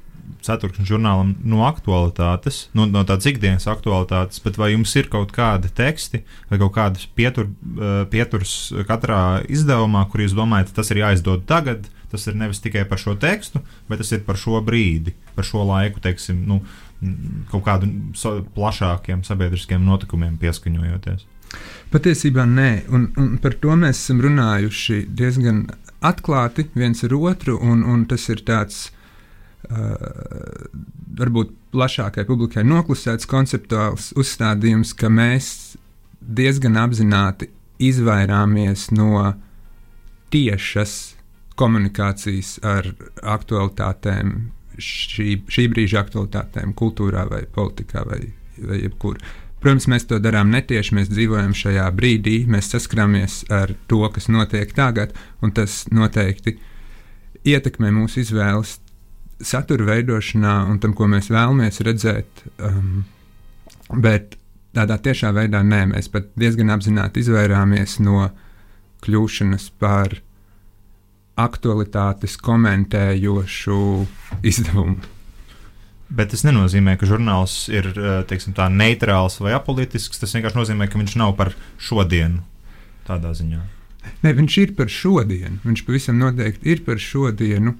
[0.46, 5.72] ceturkšņa žurnālam no aktualitātes, no, no tādas ikdienas aktualitātes, bet vai jums ir kaut kādi
[5.74, 8.56] teksti vai kaut kādas pietur, eh, pieturs
[8.88, 13.16] katrā izdevumā, kur jūs domājat, tas ir jāizdod tagad, tas ir nevis tikai par šo
[13.18, 16.60] tekstu, bet tas ir par šo brīdi, par šo laiku, teiksim, nu,
[17.50, 17.66] kaut
[18.16, 21.26] so, plašākiem sabiedriskiem notikumiem pieskaņojoties.
[21.92, 25.64] Patiesībā nē, un, un par to mēs esam runājuši diezgan
[26.04, 28.90] atklāti viens ar otru, un, un tas ir tāds.
[29.66, 30.68] Uh,
[31.16, 35.48] varbūt plašākai publikai noklusēts konceptuāls uzstādījums, ka mēs
[36.20, 37.48] diezgan apzināti
[37.82, 39.32] izvairāmies no
[40.34, 41.16] tiešas
[41.56, 42.90] komunikācijas ar
[43.36, 44.34] aktualitātēm,
[44.76, 48.20] šī, šī brīža aktualitātēm, kultūrā vai politikā vai,
[48.60, 49.20] vai jebkur.
[49.66, 54.70] Protams, mēs to darām netieši, mēs dzīvojam šajā brīdī, mēs saskaramies ar to, kas notiek
[54.76, 56.54] tagad, un tas noteikti
[57.42, 58.76] ietekmē mūsu izvēles
[59.42, 63.02] satura veidošanā un tam, ko mēs vēlamies redzēt um,
[63.94, 64.34] Bet
[64.74, 68.26] tādā tiešā veidā nē, mēs pat diezgan apzināti izvairāmies no
[69.06, 70.18] kļūšanas par
[71.38, 73.78] aktualitātes komentējošu
[74.42, 75.15] izdevumu.
[76.06, 80.20] Bet tas nenozīmē, ka žurnāls ir eh, teiksim, tā, neitrāls vai apolitisks.
[80.22, 82.44] Tas vienkārši nozīmē, ka viņš nav par šodienu
[83.08, 83.62] tādā ziņā.
[84.22, 85.58] Nē, viņš ir par šodienu.
[85.66, 87.74] Viņš pavisam noteikti ir par šodienu.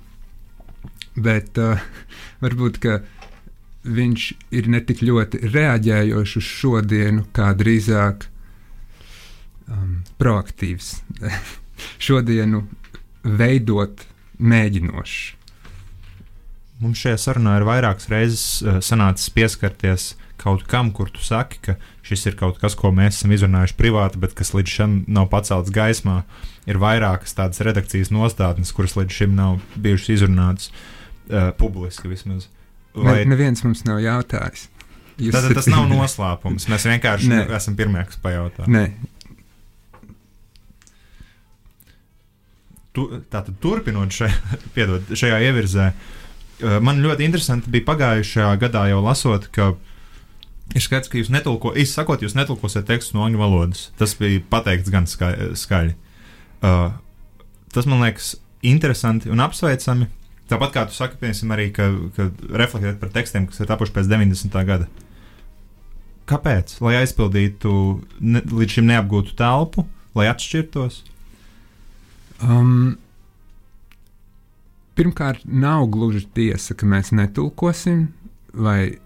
[1.17, 1.81] Bet uh,
[2.43, 2.81] varbūt
[3.87, 4.25] viņš
[4.59, 8.27] ir ne tik ļoti reaģējošs uz šodienu, kā drīzāk
[9.71, 10.91] um, proaktīvs.
[12.07, 12.65] šodienu
[13.23, 14.03] veidot
[14.39, 15.21] mēģinošs.
[16.83, 21.75] Mums šajā sarunā ir vairākas reizes uh, sanācis pieskarties kaut kam, kur tu saki, ka
[22.05, 25.73] šis ir kaut kas, ko mēs esam izrunājuši privāti, bet kas līdz šim nav pacelts
[25.73, 26.21] gaismā.
[26.69, 32.51] Ir vairākas tādas redakcijas nostādnes, kuras līdz šim nav bijušas izrunātas uh, publiski vismaz.
[32.97, 34.69] Vai ne, neviens mums nav jautājis?
[35.33, 36.69] Tad tas nav noslēpums.
[36.69, 37.41] Mēs vienkārši ne.
[37.57, 38.69] esam pirmie, kas pajautā.
[38.69, 38.91] Nē.
[42.97, 44.37] Tu, tātad, turpinot šajā,
[44.77, 46.23] piedod, šajā ievirzē, uh,
[46.61, 49.75] man ļoti interesanti bija pagājušajā gadā jau lasot, ka
[50.75, 53.85] Ir skaidrs, ka jūs netulkojat, izsakot, jūs netulkosiet tekstu no angļu valodas.
[54.01, 55.95] Tas bija pateikts gan skaļi.
[56.59, 56.91] Uh,
[57.75, 58.35] tas man liekas
[58.67, 60.09] interesanti un apsveicami.
[60.51, 64.11] Tāpat kā tu saki, piemēram, arī, ka, ka reflektēt par tekstiem, kas ir tapuši pēc
[64.11, 64.59] 90.
[64.67, 64.91] gada.
[66.27, 66.77] Kāpēc?
[66.83, 67.73] Lai aizpildītu
[68.27, 69.87] ne, līdz šim neapgūtu telpu,
[70.19, 71.01] lai atšķirtos?
[72.43, 72.97] Um,
[74.97, 78.09] pirmkārt, nav gluži tiesa, ka mēs netulkosim,
[78.57, 78.97] vai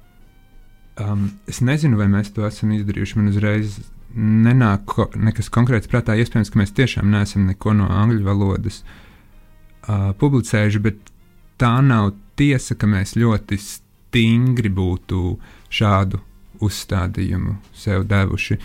[1.01, 3.17] Um, es nezinu, vai mēs to esam izdarījuši.
[3.19, 3.79] Man uzreiz
[4.15, 6.17] nenāk ko, nekas konkrēts prātā.
[6.19, 11.13] Iespējams, ka mēs tiešām neesam neko no angļu valodas uh, publicējuši, bet
[11.61, 15.39] tā nav tiesa, ka mēs ļoti stingri būtu
[15.73, 16.21] šādu
[16.61, 18.59] uzstādījumu sev devuši.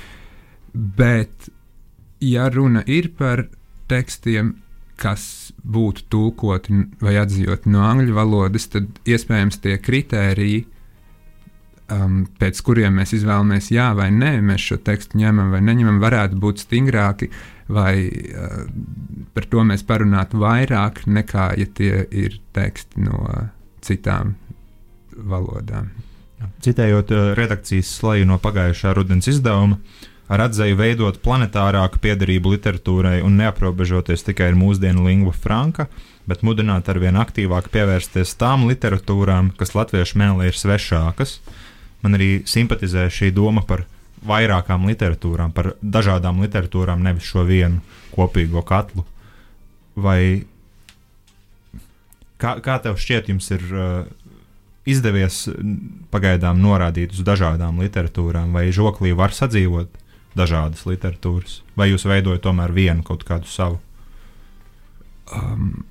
[0.73, 1.49] Bet,
[2.19, 3.45] ja runa ir par
[3.87, 4.55] tekstiem,
[4.99, 10.63] kas būtu tulkoti vai atzīti no angļu valodas, tad iespējams tie kritēriji,
[11.91, 16.39] um, pēc kuriem mēs izvēlamies jā vai nē, mēs šo tekstu ņemam vai neņemam, varētu
[16.41, 17.29] būt stingrāki,
[17.71, 18.65] vai uh,
[19.35, 23.21] par to mēs parunātu vairāk nekā, ja tie ir teksti no
[23.85, 24.35] citām
[25.15, 25.91] valodām.
[26.63, 29.79] Citējot uh, redakcijas slēju no pagājušā rudens izdevuma,
[30.31, 35.87] ar atzēju veidot planetārāku piedarību literatūrai un neaprobežoties tikai ar mūsdienu lingua franca,
[36.25, 41.37] bet mudināt arvien aktīvāk pievērsties tām literatūrām, kas latviešu mēlē ir svešākas,
[42.01, 43.85] man arī simpatizē šī doma par
[44.25, 47.83] vairākām literatūrām, par dažādām literatūrām, nevis šo vienu
[48.15, 49.05] kopīgo katlu.
[49.95, 50.45] Vai
[52.41, 54.07] kā, kā tev šķiet, jums ir uh,
[54.89, 55.43] izdevies
[56.13, 60.01] pagaidām norādīt uz dažādām literatūrām, vai žoklī var sadzīvot
[60.35, 63.79] dažādas literatūras, vai jūs veidojat tomēr vienu kaut kādu savu?
[65.33, 65.85] Um,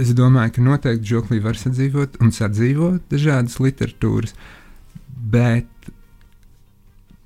[0.00, 4.34] es domāju, ka noteikti žoklī var sadzīvot un sadzīvot dažādas literatūras.
[5.34, 5.90] Bet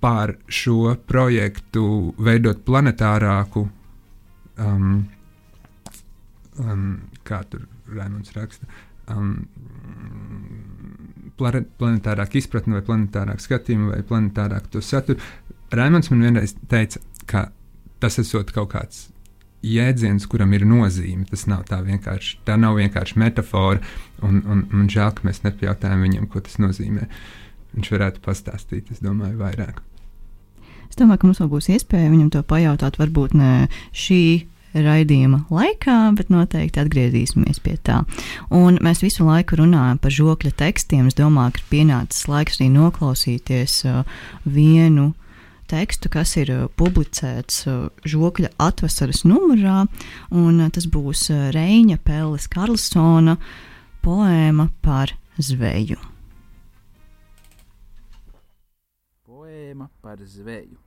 [0.00, 3.64] par šo projektu veidot planetārāku,
[4.62, 4.92] um,
[6.62, 6.84] um,
[7.26, 8.68] kā tur Rēmons raksta,
[9.10, 9.48] um,
[11.38, 15.18] planetārāk izpratni vai planetārāk skatījumu vai planetārāk to saturu.
[15.74, 17.48] Rēmons man vienreiz teica, ka
[18.00, 19.08] tas esot kaut kāds
[19.64, 21.26] jēdziens, kuram ir nozīme.
[21.28, 23.82] Tas nav tā vienkārši, tā nav vienkārši metāfora,
[24.22, 27.08] un, un, un žēl, ka mēs nepajautājām viņam, ko tas nozīmē.
[27.74, 29.82] Viņš varētu pastāstīt, es domāju, vairāk.
[30.88, 33.52] Es domāju, ka mums vēl būs iespēja viņam to pajautāt, varbūt ne
[33.92, 34.22] šī
[34.78, 38.02] raidījuma laikā, bet noteikti atgriezīsimies pie tā.
[38.54, 41.08] Un mēs visu laiku runājam par žokļa tekstiem.
[41.08, 44.02] Es domāju, ka ir pienācis laiks arī noklausīties uh,
[44.44, 45.12] vienu
[45.70, 49.86] tekstu, kas ir uh, publicēts uh, žokļa atvasaras numurā,
[50.34, 53.38] un uh, tas būs Reņa Pelles Karlsona
[54.04, 56.00] poēma par zveju.
[59.68, 60.78] poēma par zveju.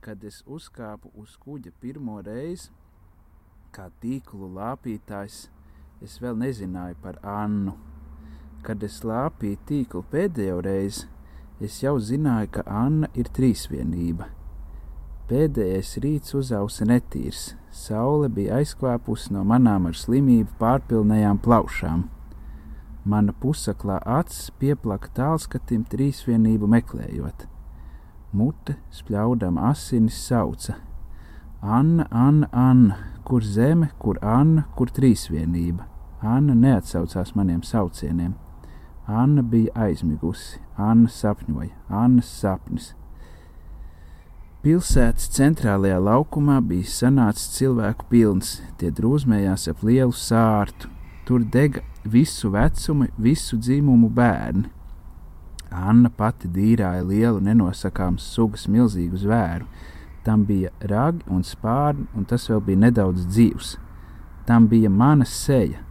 [0.00, 2.70] Kad es uzkāpu uz kuģa pirmo reizi,
[3.70, 5.48] kā tīklu lāpītājs,
[6.02, 7.76] es vēl nezināju par Annu.
[8.62, 11.06] Kad es lāpīju tīklu pēdējo reizi,
[11.66, 14.28] es jau zināju, ka Anna ir trīsvienība.
[15.30, 22.02] Pēdējais rīts uzausa netīrs, saule bija aizkvēpusi no manām ar slimību pārpilnējām plaušām.
[23.04, 27.46] Mana pusaklā acis pieplaka tālskatim trīsvienību meklējot.
[28.32, 30.76] Mute spļaudama asinis sauca:
[31.62, 35.86] Anna, Anna, Anna, kur zeme, kur Anna, kur trīsvienība.
[36.22, 38.34] Anna neatsaucās maniem saucieniem.
[39.06, 42.92] Anna bija aizmigusi, Anna sapņoja, Annas sapnis.
[44.62, 50.86] Pilsētas centrālajā laukumā bija sanācis cilvēku pilns, tie drūzmējās ap lielu sārtu,
[51.26, 54.70] tur dega visu vecumu, visu dzimumu bērni.
[55.72, 59.66] Anna pati dīrāja lielu nenosakāms sugas milzīgu zvēru.
[60.22, 63.76] Tam bija ragi un spārni, un tas vēl bija nedaudz dzīvs.
[64.46, 65.82] Tam bija mana seja.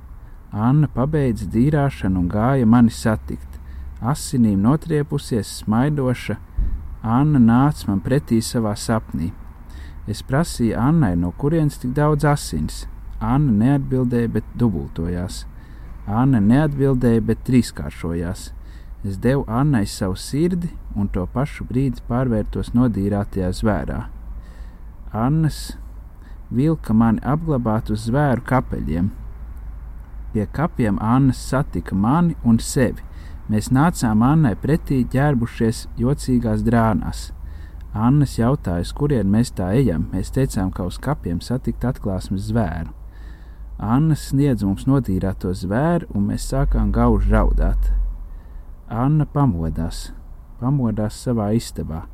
[0.51, 3.59] Anna pabeidza dīrāšanu un gāja mani satikt.
[4.01, 6.35] Asinīm notriepusies, smaidoša,
[7.01, 9.31] Anna nāca man pretī savā sapnī.
[10.07, 12.85] Es prasīju Annai, no kurienes tik daudz asins.
[13.21, 15.45] Anna neatbildēja, bet dubultojās.
[16.05, 18.49] Anna neatbildēja, bet trīskāršojās.
[19.05, 24.01] Es devu Annai savu sirdi, un to pašu brīdi pārvērtos nodīrātajā zvērā.
[25.11, 25.77] Annas
[26.51, 29.09] vilka mani apglabāt uz zvēru kapeļiem.
[30.33, 33.03] Pie kapiem Anna satika mani un sevi.
[33.51, 37.31] Mēs nācām Annai pretī, ģērbušies jocīgās drānās.
[37.91, 40.05] Annas jautāja, kurien mēs tā ejam.
[40.13, 42.93] Mēs teicām, ka uz kapiem satikt atklāsmes zvēru.
[43.81, 47.91] Anna sniedz mums notīrāto zvēru, un mēs sākām gauži raudāt.
[48.87, 50.11] Anna pamodās,
[50.61, 52.05] pamodās savā istabā.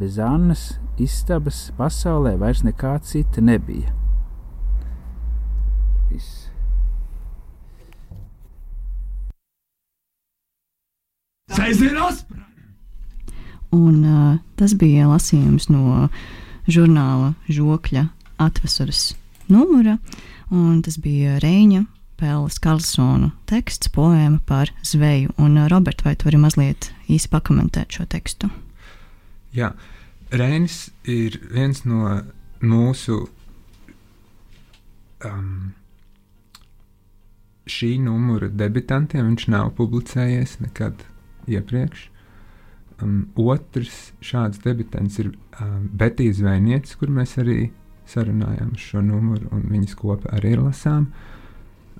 [0.00, 3.92] Bez Annas istabas pasaulē vairs nekā cita nebija.
[6.08, 6.46] Viss.
[11.50, 12.24] Sēdzienās!
[13.74, 16.08] Un, uh, tas bija lasījums no
[16.70, 18.04] žurnāla Žokļa
[18.42, 19.12] atvasaras
[19.50, 19.98] numura,
[20.50, 21.84] un tas bija Reņa
[22.20, 25.34] Pēles Karlsona teksts, poēma par zveju.
[25.38, 28.50] Un, uh, Robert, vai tu vari mazliet īsi pakomentēt šo tekstu?
[29.56, 29.72] Jā,
[30.30, 32.20] Reinis ir viens no
[32.62, 33.24] mūsu
[35.26, 35.72] um,
[37.70, 39.32] šī numura debitantiem.
[39.32, 41.02] Viņš nav publicējies nekad
[41.56, 42.08] iepriekš.
[43.00, 47.70] Um, otrs šāds debitants ir um, Betija Zvaigznes, kur mēs arī
[48.10, 51.06] sarunājām šo numuru, un viņas kopā arī lasām.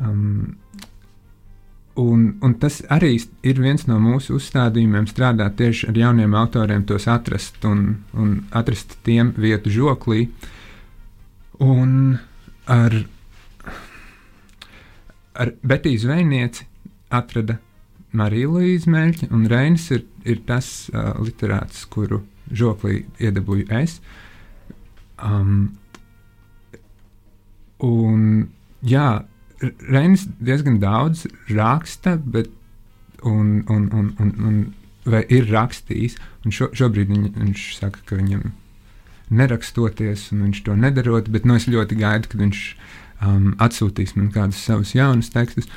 [0.00, 0.56] Um,
[2.00, 3.14] un, un tas arī
[3.46, 8.98] ir viens no mūsu uzstādījumiem, strādāt tieši ar jauniem autoriem, tos atrast un, un atrast
[9.06, 10.26] tiem vietu žoklī.
[11.60, 12.18] Un
[12.70, 12.96] ar,
[15.36, 16.68] ar Betiju Zvaigznesi
[17.10, 17.58] atrada
[18.16, 23.98] Marija Līsija Meļķa, un Reinis ir, ir tas uh, literāts, kuru žoklī iedabūju es.
[25.22, 25.76] Um,
[27.86, 28.48] un,
[28.82, 29.22] jā,
[29.60, 32.50] Reinis diezgan daudz raksta, bet
[33.22, 34.60] un, un, un, un, un,
[35.28, 36.16] ir rakstījis.
[36.48, 38.50] Šo, šobrīd viņ, viņš saka, ka viņam
[39.30, 42.62] nerakstoties, un viņš to nedarot, bet nu, es ļoti gaidu, kad viņš
[43.22, 45.68] um, atsūtīs man kādus savus jaunus tekstus.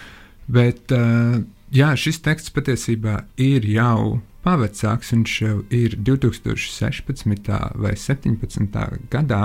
[0.50, 1.44] Bet, uh,
[1.74, 5.14] jā, šis teksts patiesībā ir jau pavecāks.
[5.14, 7.50] Viņš jau ir 2016.
[7.76, 9.10] vai 2017.
[9.14, 9.44] gadā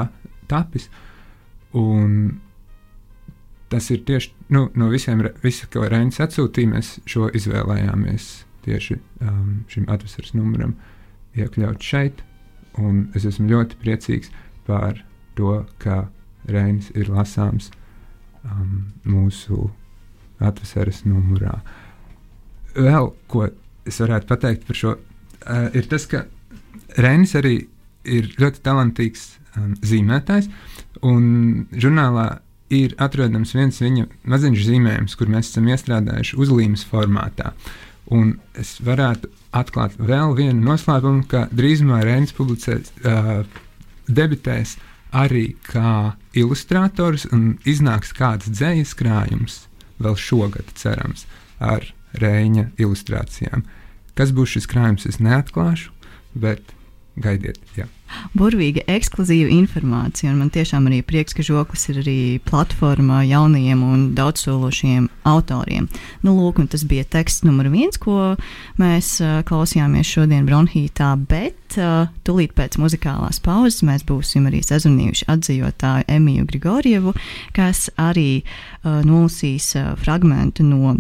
[0.51, 0.89] tapis.
[1.77, 2.39] Un
[3.69, 8.29] tas ir tieši nu, no visiem, visa, ko Reinis atsūtīja, mēs šo izvēlējāmies
[8.65, 10.75] tieši um, šim atvasaras numuram
[11.39, 12.23] iekļaut šeit.
[12.79, 14.33] Un es esmu ļoti priecīgs
[14.69, 15.03] par
[15.37, 16.07] to, ka
[16.49, 17.71] Reinis ir lasāms
[18.45, 19.69] um, mūsu
[20.41, 21.59] atvasaras numurā.
[22.79, 23.49] Vēl ko
[23.89, 26.27] es varētu pateikt par šo, uh, ir tas, ka
[26.99, 27.57] Reinis arī
[28.09, 29.25] ir ļoti talantīgs
[29.57, 30.49] um, zīmētājs.
[31.07, 32.41] Un žurnālā
[32.75, 37.53] ir atrodams viens viņa maziņš zīmējums, kur mēs esam iestrādājuši uzlīmes formātā.
[38.15, 43.45] Un es varētu atklāt vēl vienu noslēpumu, ka drīzumā Reinis publicēs, uh,
[44.09, 44.79] debitēs
[45.13, 49.63] arī kā ilustrators un iznāks kāds dzējas krājums
[50.03, 51.27] vēl šogad, cerams,
[51.59, 51.85] ar
[52.17, 53.67] Reņa ilustrācijām.
[54.19, 55.93] Kas būs šis krājums, es neatklāšu,
[56.39, 56.75] bet
[57.23, 57.61] gaidiet.
[57.77, 57.87] Jā.
[58.39, 65.11] Burvīga, ekskluzīva informācija, man tiešām arī prieks, ka žoklis ir arī platforma jaunajiem un daudzsološiem
[65.29, 65.91] autoriem.
[66.25, 68.33] Nu, lūk, tas bija teksts numur viens, ko
[68.81, 75.29] mēs uh, klausījāmies šodien Bronhītā, bet uh, tūlīt pēc muzikālās pauzes mēs būsim arī sazvanījuši
[75.29, 77.13] atzījotāju Emīlu Grigorievu,
[77.57, 80.97] kas arī uh, nolasīs uh, fragmentu no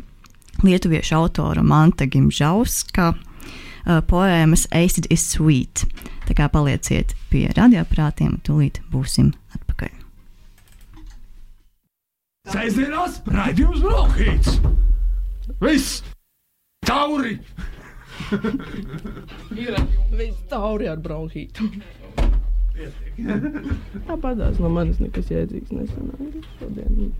[0.64, 5.84] lietuviešu autora Manta Gimžauska uh, poēmas Acid is Sweet.
[6.28, 9.94] Tā kā palieciet pie radioaparātiem, tūlīt būsim atpakaļ.
[12.52, 14.60] Sēdzienās raidījums Brokhīts!
[15.60, 16.02] Viss!
[16.86, 17.38] Tauri!
[19.56, 19.76] Ir
[20.12, 21.68] viss tauri ar bronhītu.
[24.08, 27.10] Tāpatās no manis nekas jēdzīgs nesanāca šodien.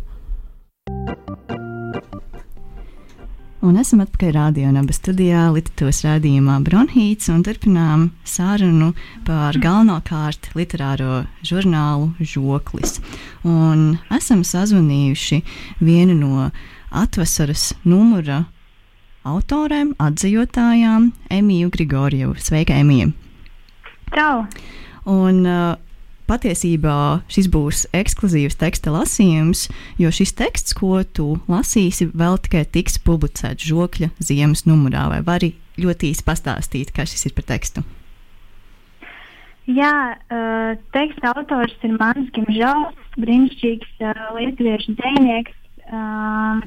[3.59, 4.37] Un esam atpakaļ
[4.71, 8.93] naba studijā, literatūras rādījumā Bronhīts un turpinām sārunu
[9.27, 13.01] par galvenokārt literāro žurnālu Žoklis.
[13.43, 15.41] Un esam sazvanījuši
[15.83, 16.51] vienu no
[16.95, 18.45] atvasaras numura
[19.27, 22.39] autoriem, atzījotājām, Emīlu Grigorievu.
[22.39, 23.11] Sveika, Emīla!
[24.15, 24.47] Čau!
[25.11, 25.75] Un, uh,
[26.29, 26.97] patiesībā
[27.33, 29.67] šis būs ekskluzīvs teksta lasījums,
[30.01, 35.09] jo šis teksts, ko tu lasīsi, vēl tikai tiks publicēts žokļa ziemas numurā.
[35.13, 37.85] Vai vari ļoti īsi pastāstīt, kas šis ir par tekstu?
[39.69, 45.57] Jā, uh, teksta autors ir Mans Gimžovs, brīnišķīgs uh, lietuviešu dzēnieks.
[45.89, 46.63] Uh,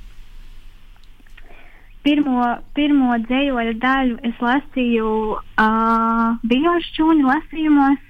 [2.05, 2.45] pirmo,
[2.78, 8.05] pirmo dzējoļu daļu es lasīju uh, Bijošķūņu lasījumos,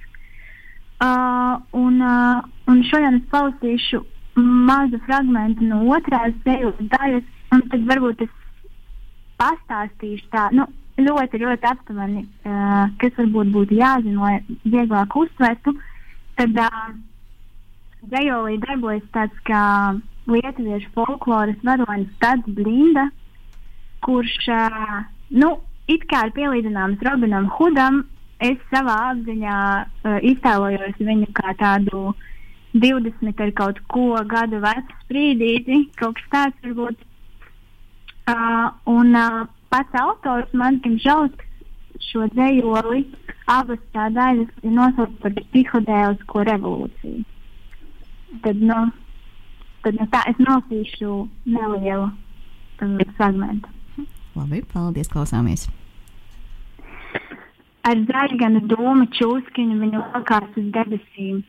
[1.02, 3.98] Uh, un, uh, un šodien es palasīšu
[4.38, 7.24] mazu fragment no otrās dēļas daļas,
[7.56, 8.36] un tad varbūt es
[9.40, 10.68] pastāstīšu tā, nu,
[11.02, 15.74] ļoti, ļoti aptuveni, uh, kas varbūt būtu jāzina, lai vieglāk uztvertu.
[16.38, 16.94] Tad uh,
[18.12, 19.64] Dzējolī darbojas tāds kā
[20.30, 23.08] lietuviešu folkloras varonis Tāds Blinda,
[24.06, 25.02] kurš, uh,
[25.34, 25.56] nu,
[25.90, 28.04] it kā ir pielīdzināms Robinam Hudam,
[28.48, 32.12] es savā apziņā uh, iztēlojos viņu kā tādu
[32.74, 37.08] 20 ar kaut ko gadu vecu sprīdīti, kaut kas tāds varbūt.
[38.30, 41.48] Uh, un uh, pats autors man, Kimžausks,
[42.10, 43.04] šo dzējoli,
[43.50, 47.22] abas tā daļas ir nosaukts par psihodēlisko revolūciju.
[48.42, 48.80] Tad, nu,
[49.84, 51.20] tad nu, tā es nolasīšu
[51.52, 53.68] nelielu um, fragmentu.
[54.38, 55.68] Labi, paldies, klausāmies!
[57.82, 61.40] Ar zaļganu dūmu čūskiņu viņu lokās uz debesīm,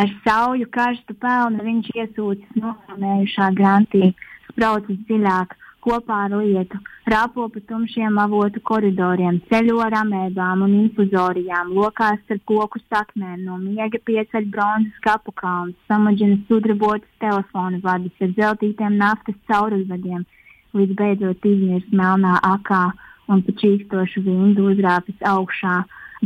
[0.00, 4.10] ar sauju karstu pelnu viņš iesūcis nosamējušā grantī,
[4.48, 5.54] spraucis dziļāk,
[5.86, 6.80] kopā ar lietu,
[7.12, 13.60] rāpo pa tumšiem avotu koridoriem, ceļo ar amēbām un infuzorijām, lokās ar koku saknēm, no
[13.62, 20.26] miega pieceļ bronzas kapu kalnus, samaģina sudrabotas telefonu vadus ar zeltītiem naftas caurulvadiem,
[20.74, 22.88] līdz beidzot izmirst melnā akā
[23.32, 25.76] un pa čīkstošu vindu uzrāpjas augšā,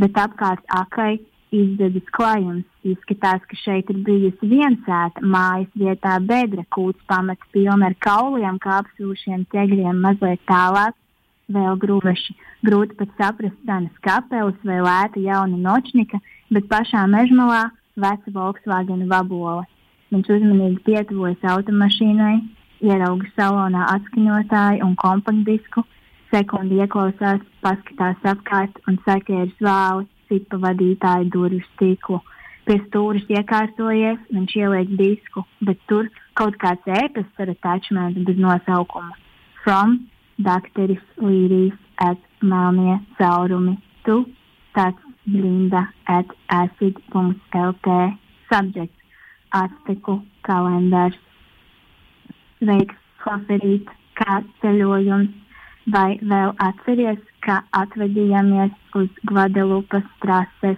[0.01, 1.17] bet apkārt akai
[1.51, 2.65] izdedzis klājums.
[2.87, 9.45] Izskatās, ka šeit ir bijusi viensēta mājas vietā bedra kūts pamats pilna ar kauliem, kāpsūšiem,
[9.51, 10.95] ķegriem, mazliet tālāk.
[11.51, 12.33] Vēl grūveši,
[12.63, 17.65] grūti pat saprast, cenas kapelis vai lēta jauna nočnika, bet pašā mežmalā
[17.99, 19.65] veca Volkswagen vabola.
[20.15, 22.37] Viņš uzmanīgi pietuvojas automašīnai,
[22.87, 25.83] ierauga salonā atskaņotāju un kompaktdisku,
[26.31, 32.21] sekundi ieklausās, paskatās apkārt un sakēras vāli, cipa vadītāja durvju stiklu.
[32.65, 36.07] Pie stūres iekārtojies, viņš ieliek disku, bet tur
[36.39, 39.15] kaut kāds ēpasts ar attachmentu bez nosaukuma.
[39.63, 39.97] From
[40.45, 43.77] dakteris Līrijas at melnie caurumi.
[44.05, 44.21] Tu
[44.77, 47.97] tāds blinda at acid.lt.
[48.51, 48.95] Subject
[49.51, 51.17] Azteku kalendārs.
[52.61, 55.40] Veiks hoferīt kā ceļojums
[55.93, 60.77] Vai vēl atceries, ka atvedījāmies uz Guadalupas trases?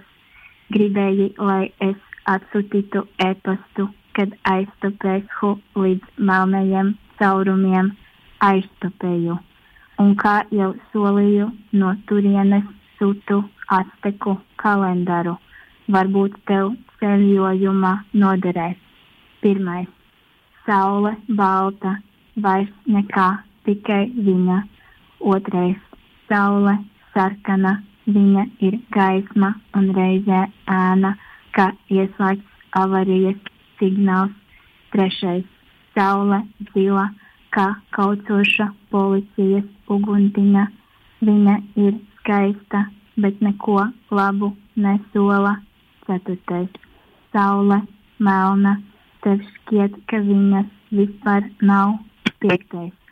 [0.73, 1.97] Gribēji, lai es
[2.31, 5.51] atsūtītu e-pastu, kad aiztupēšu
[5.83, 7.91] līdz melnajiem caurumiem,
[8.47, 9.37] aiztupēju.
[10.01, 11.51] Un kā jau solīju,
[11.81, 12.65] no turienes
[12.97, 13.43] sūtu
[13.79, 15.35] azteku kalendāru.
[15.93, 18.79] Varbūt tev ceļojuma noderēs.
[19.43, 19.89] Pirmais-
[20.65, 21.97] saule balta,
[22.47, 23.31] vairs nekā,
[23.67, 24.63] tikai viņa
[25.23, 25.77] otrais-
[26.29, 26.77] saule,
[27.13, 27.73] sarkana,
[28.07, 31.15] viņa ir gaisma un reizē ēna,
[31.55, 33.39] kā ieslēgts avarijas
[33.79, 34.33] signāls.
[34.93, 35.45] Trešais-
[35.95, 36.39] saule,
[36.73, 37.09] zila,
[37.55, 40.67] kā kaucoša policijas uguntiņa.
[41.23, 42.85] Viņa ir skaista,
[43.17, 45.57] bet neko labu nesola.
[46.05, 46.69] Ceturtais-
[47.33, 47.79] saule,
[48.19, 48.81] melna,
[49.23, 51.99] tev šķiet, ka viņas vispār nav.
[52.41, 53.02] Piektais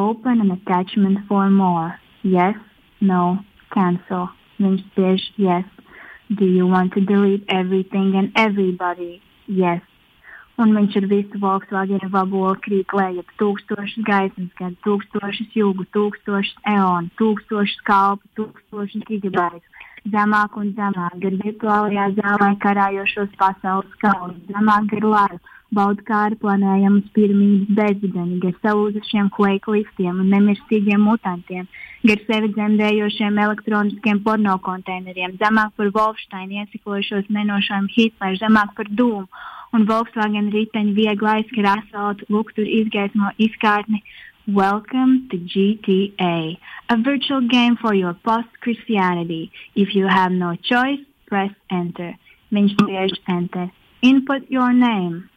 [0.00, 1.94] Open an attachment for more.
[2.22, 2.56] Yes,
[3.02, 3.44] no,
[3.74, 4.30] cancel.
[4.56, 5.66] Viņš spiež yes.
[6.30, 9.20] Do you want to delete everything and everybody?
[9.46, 9.84] Yes.
[10.56, 17.12] Un viņš ar visu Volkswagen vabolu krīt lejā tūkstošus gaismas gadu, tūkstošus jūgu, tūkstošus eonu,
[17.20, 19.64] tūkstošus kalpu, tūkstošus gigabaitu.
[20.16, 25.40] Zemāk un zemāk, gar virtuālajā zālē karājošos pasaules kaujas, zemāk gar lāru
[25.74, 31.68] bauda kāri planējamas piramīdas bezdibeņi, gar salūzušiem kveiku liftiem un nemirstīgiem mutantiem,
[32.06, 39.28] gar sevi dzemdējošiem elektroniskiem pornokonteineriem, zemāk par Wolfsteinu iesikojušos nenošām Hitleru, zemāk par Dūmu
[39.76, 44.02] un Volkswagen riteņu viegli aizskar asfaltu, luktur izgaismo izkārtni,
[44.50, 46.58] Welcome to GTA,
[46.88, 49.52] a virtual game for your post-Christianity.
[49.76, 52.16] If you have no choice, press enter.
[52.50, 53.68] Viņš spiež enter.
[54.02, 55.28] Input your name.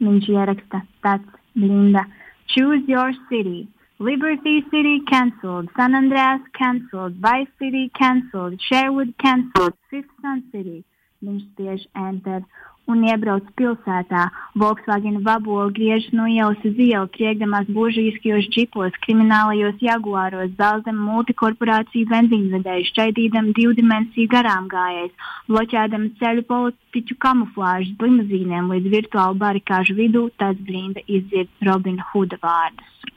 [0.00, 2.06] Ieraksta tāds Linda.
[2.48, 3.68] Choose your city.
[3.98, 10.84] Liberty City cancelled, San Andreas cancelled, Vice City cancelled, Sherwood cancelled, Fifth Sun City.
[11.20, 12.44] Viņš spiež enter
[12.90, 14.22] un iebrauc pilsētā.
[14.62, 22.88] Volkswagen vabola griežas no ielas uz ielu, triekdamās buržīskajos džipos, kriminālajos jaguāros, zelzem multikorporāciju benzīnvedēju,
[22.90, 31.04] šķaidīdam divdimensiju garām gājējs, bloķēdam ceļu politiķu kamuflāžas limuzīniem līdz virtuālu barikāžu vidū, tas blinda
[31.06, 33.10] izdzird Robina Huda vārdus.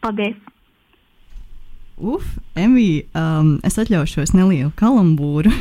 [0.00, 0.55] Paldies!
[1.96, 2.28] Uf,
[2.60, 5.52] Emīļa, um, es atļaušos nelielu kalambūru.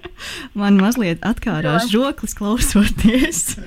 [0.58, 3.58] Man mazliet atkārās žoklis klausoties.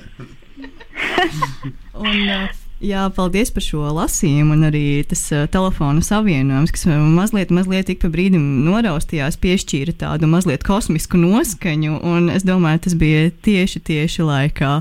[2.04, 2.48] un, uh,
[2.84, 8.02] Jā, paldies par šo lasījumu, un arī tas uh, telefona savienojums, kas mazliet, mazliet ik
[8.02, 14.26] pa brīdim noraustījās, piešķīra tādu mazliet kosmisku noskaņu, un es domāju, tas bija tieši, tieši
[14.26, 14.74] laikā.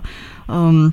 [0.50, 0.90] Um,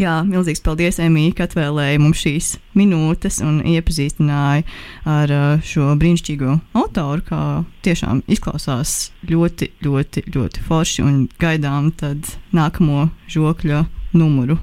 [0.00, 2.46] Jā, milzīgs paldies, Emīļa, ka atvēlēja mums šīs
[2.78, 4.62] minūtes un iepazīstināja
[5.08, 7.40] ar uh, šo brīnišķīgo autoru, kā
[7.84, 13.82] tiešām izklausās ļoti, ļoti, ļoti forši un gaidām tad nākamo žokļa
[14.16, 14.56] numuru,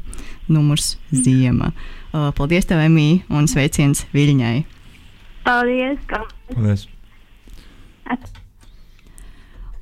[0.49, 1.73] numurs Ziema.
[2.09, 4.55] Uh, paldies tev, Emīļa, un sveiciens Viļņai!
[5.45, 6.01] Paldies!
[6.49, 6.87] Paldies!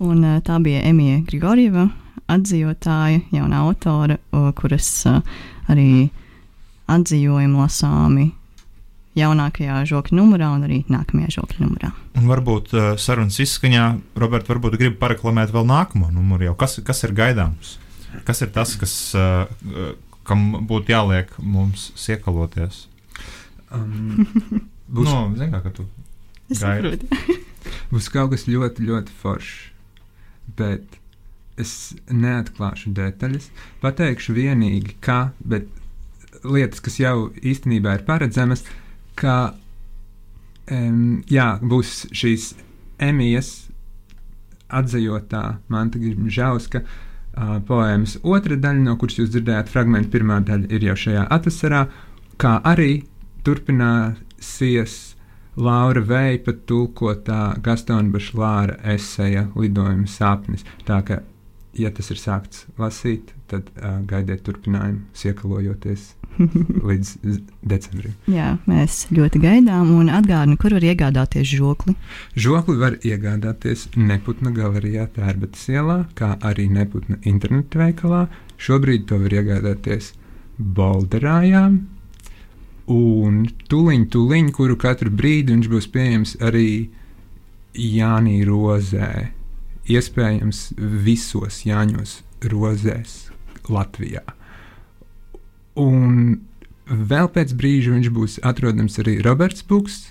[0.04, 1.88] Un uh, tā bija Emīļa Grigorjeva
[2.32, 4.18] atzīvotāja, jauna autore,
[4.60, 4.90] kuras
[5.72, 6.10] arī
[6.92, 8.28] atzījumi lasāmi
[9.18, 11.92] jaunākajā žokļa numurā un arī nākamajā žokļa numurā.
[12.20, 13.86] Un varbūt uh, sarunas izskaņā,
[14.22, 16.52] Roberts, varbūt grib pareklamēt vēl nākamo numuru.
[16.52, 16.58] Jau.
[16.60, 17.78] Kas, kas ir gaidāms?
[18.28, 19.50] Kas ir tas, kas, uh,
[20.28, 22.86] kam būtu jāliek mums siekaloties?
[23.74, 24.28] Um,
[24.94, 25.88] būs, no, zin, kā, ka tu
[26.48, 27.10] Es saprotu.
[27.92, 29.56] būs kaut kas ļoti, ļoti foršs.
[30.58, 31.00] Bet
[31.60, 31.74] es
[32.12, 33.50] neatklāšu detaļas.
[33.82, 35.68] Pateikšu vienīgi, ka, bet
[36.46, 38.64] lietas, kas jau īstenībā ir paredzamas,
[39.18, 39.56] ka
[40.72, 42.54] um, jā, būs šīs
[43.02, 43.68] emijas
[44.68, 50.90] atzījotā Manta Grimžauska uh, poēmas otra daļa, no kuras jūs dzirdējāt fragment, pirmā daļa ir
[50.90, 51.86] jau šajā atvasarā,
[52.42, 52.92] kā arī
[53.48, 54.98] turpināsies
[55.58, 60.66] Laura Veipa tulkotā Gastona Bašlāra eseja lidojuma sapnis.
[60.86, 61.24] Tā ka,
[61.78, 66.10] ja tas ir sākts lasīt, tad uh, gaidiet turpinājumu, siekalojoties
[66.90, 67.12] līdz
[67.66, 68.16] decembrim.
[68.32, 71.96] Jā, mēs ļoti gaidām un atgādinu, kur var iegādāties žokli.
[72.38, 78.26] Žokli var iegādāties Neputna galerijā Tērbatas ielā, kā arī Neputna internetu veikalā.
[78.62, 80.14] Šobrīd to var iegādāties
[80.58, 81.68] Bolderājā.
[82.88, 86.70] Un tuliņ, tuliņ, kuru katru brīdi viņš būs pieejams arī
[87.78, 89.37] Jānī Rozē.
[89.88, 92.20] Iespējams, visos Jāņos
[92.52, 93.14] Rozēs
[93.72, 94.24] Latvijā.
[95.80, 96.42] Un
[96.88, 100.10] vēl pēc brīža viņš būs atrodams arī Roberts Buks.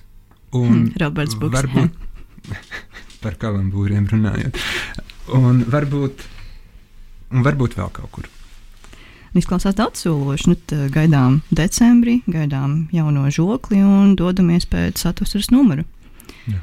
[0.55, 1.59] Un Hmm, Roberts Buks.
[1.59, 2.57] Varbūt
[3.23, 4.57] par kalambūriem runājot.
[5.37, 6.25] Un varbūt,
[7.35, 8.31] un varbūt vēl kaut kur.
[9.37, 10.49] Izklausās daudz sološi.
[10.49, 15.85] Nu, gaidām decembrī, gaidām jauno žokli un dodamies pēc satversmes numuru.
[16.49, 16.63] Jā.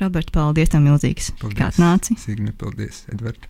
[0.00, 1.32] Roberts, paldies tev milzīgs.
[1.56, 2.16] Kā atnāci?
[2.20, 3.48] Signe, paldies, Edvard.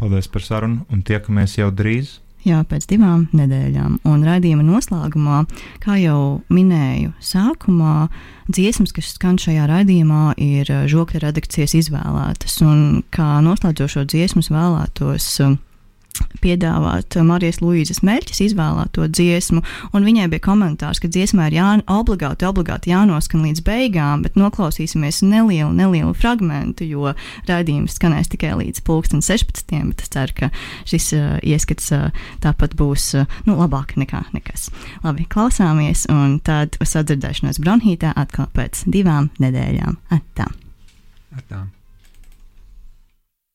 [0.00, 2.18] Paldies par sarunu un tiekamies jau drīz.
[2.40, 3.98] Jā, pēc divām nedēļām.
[4.08, 5.42] Un raidījuma noslēgumā,
[5.82, 8.06] kā jau minēju, sākumā
[8.48, 12.56] dziesmas, kas skan šajā raidījumā, ir žokļa redakcijas izvēlētas.
[12.64, 15.58] Un kā noslēdzošo dziesmu es vēlētos eh,
[16.40, 19.62] piedāvāt Marijas Luīzes Meļķis izvēlēto dziesmu,
[19.96, 25.22] un viņai bija komentārs, ka dziesmā ir jā, obligāti, obligāti jānoskan līdz beigām, bet noklausīsimies
[25.26, 27.14] nelielu, nelielu fragmentu, jo
[27.48, 29.74] raidījums skanēs tikai līdz pulksten 16.
[29.90, 30.50] bet es ceru, ka
[30.88, 32.08] šis uh, ieskats uh,
[32.44, 34.70] tāpat būs uh, nu, labāk nekā nekas.
[35.04, 40.00] Labi, klausāmies, un tad sadzirdēšanos Bronhītā atkal pēc divām nedēļām.
[40.14, 40.50] Atā.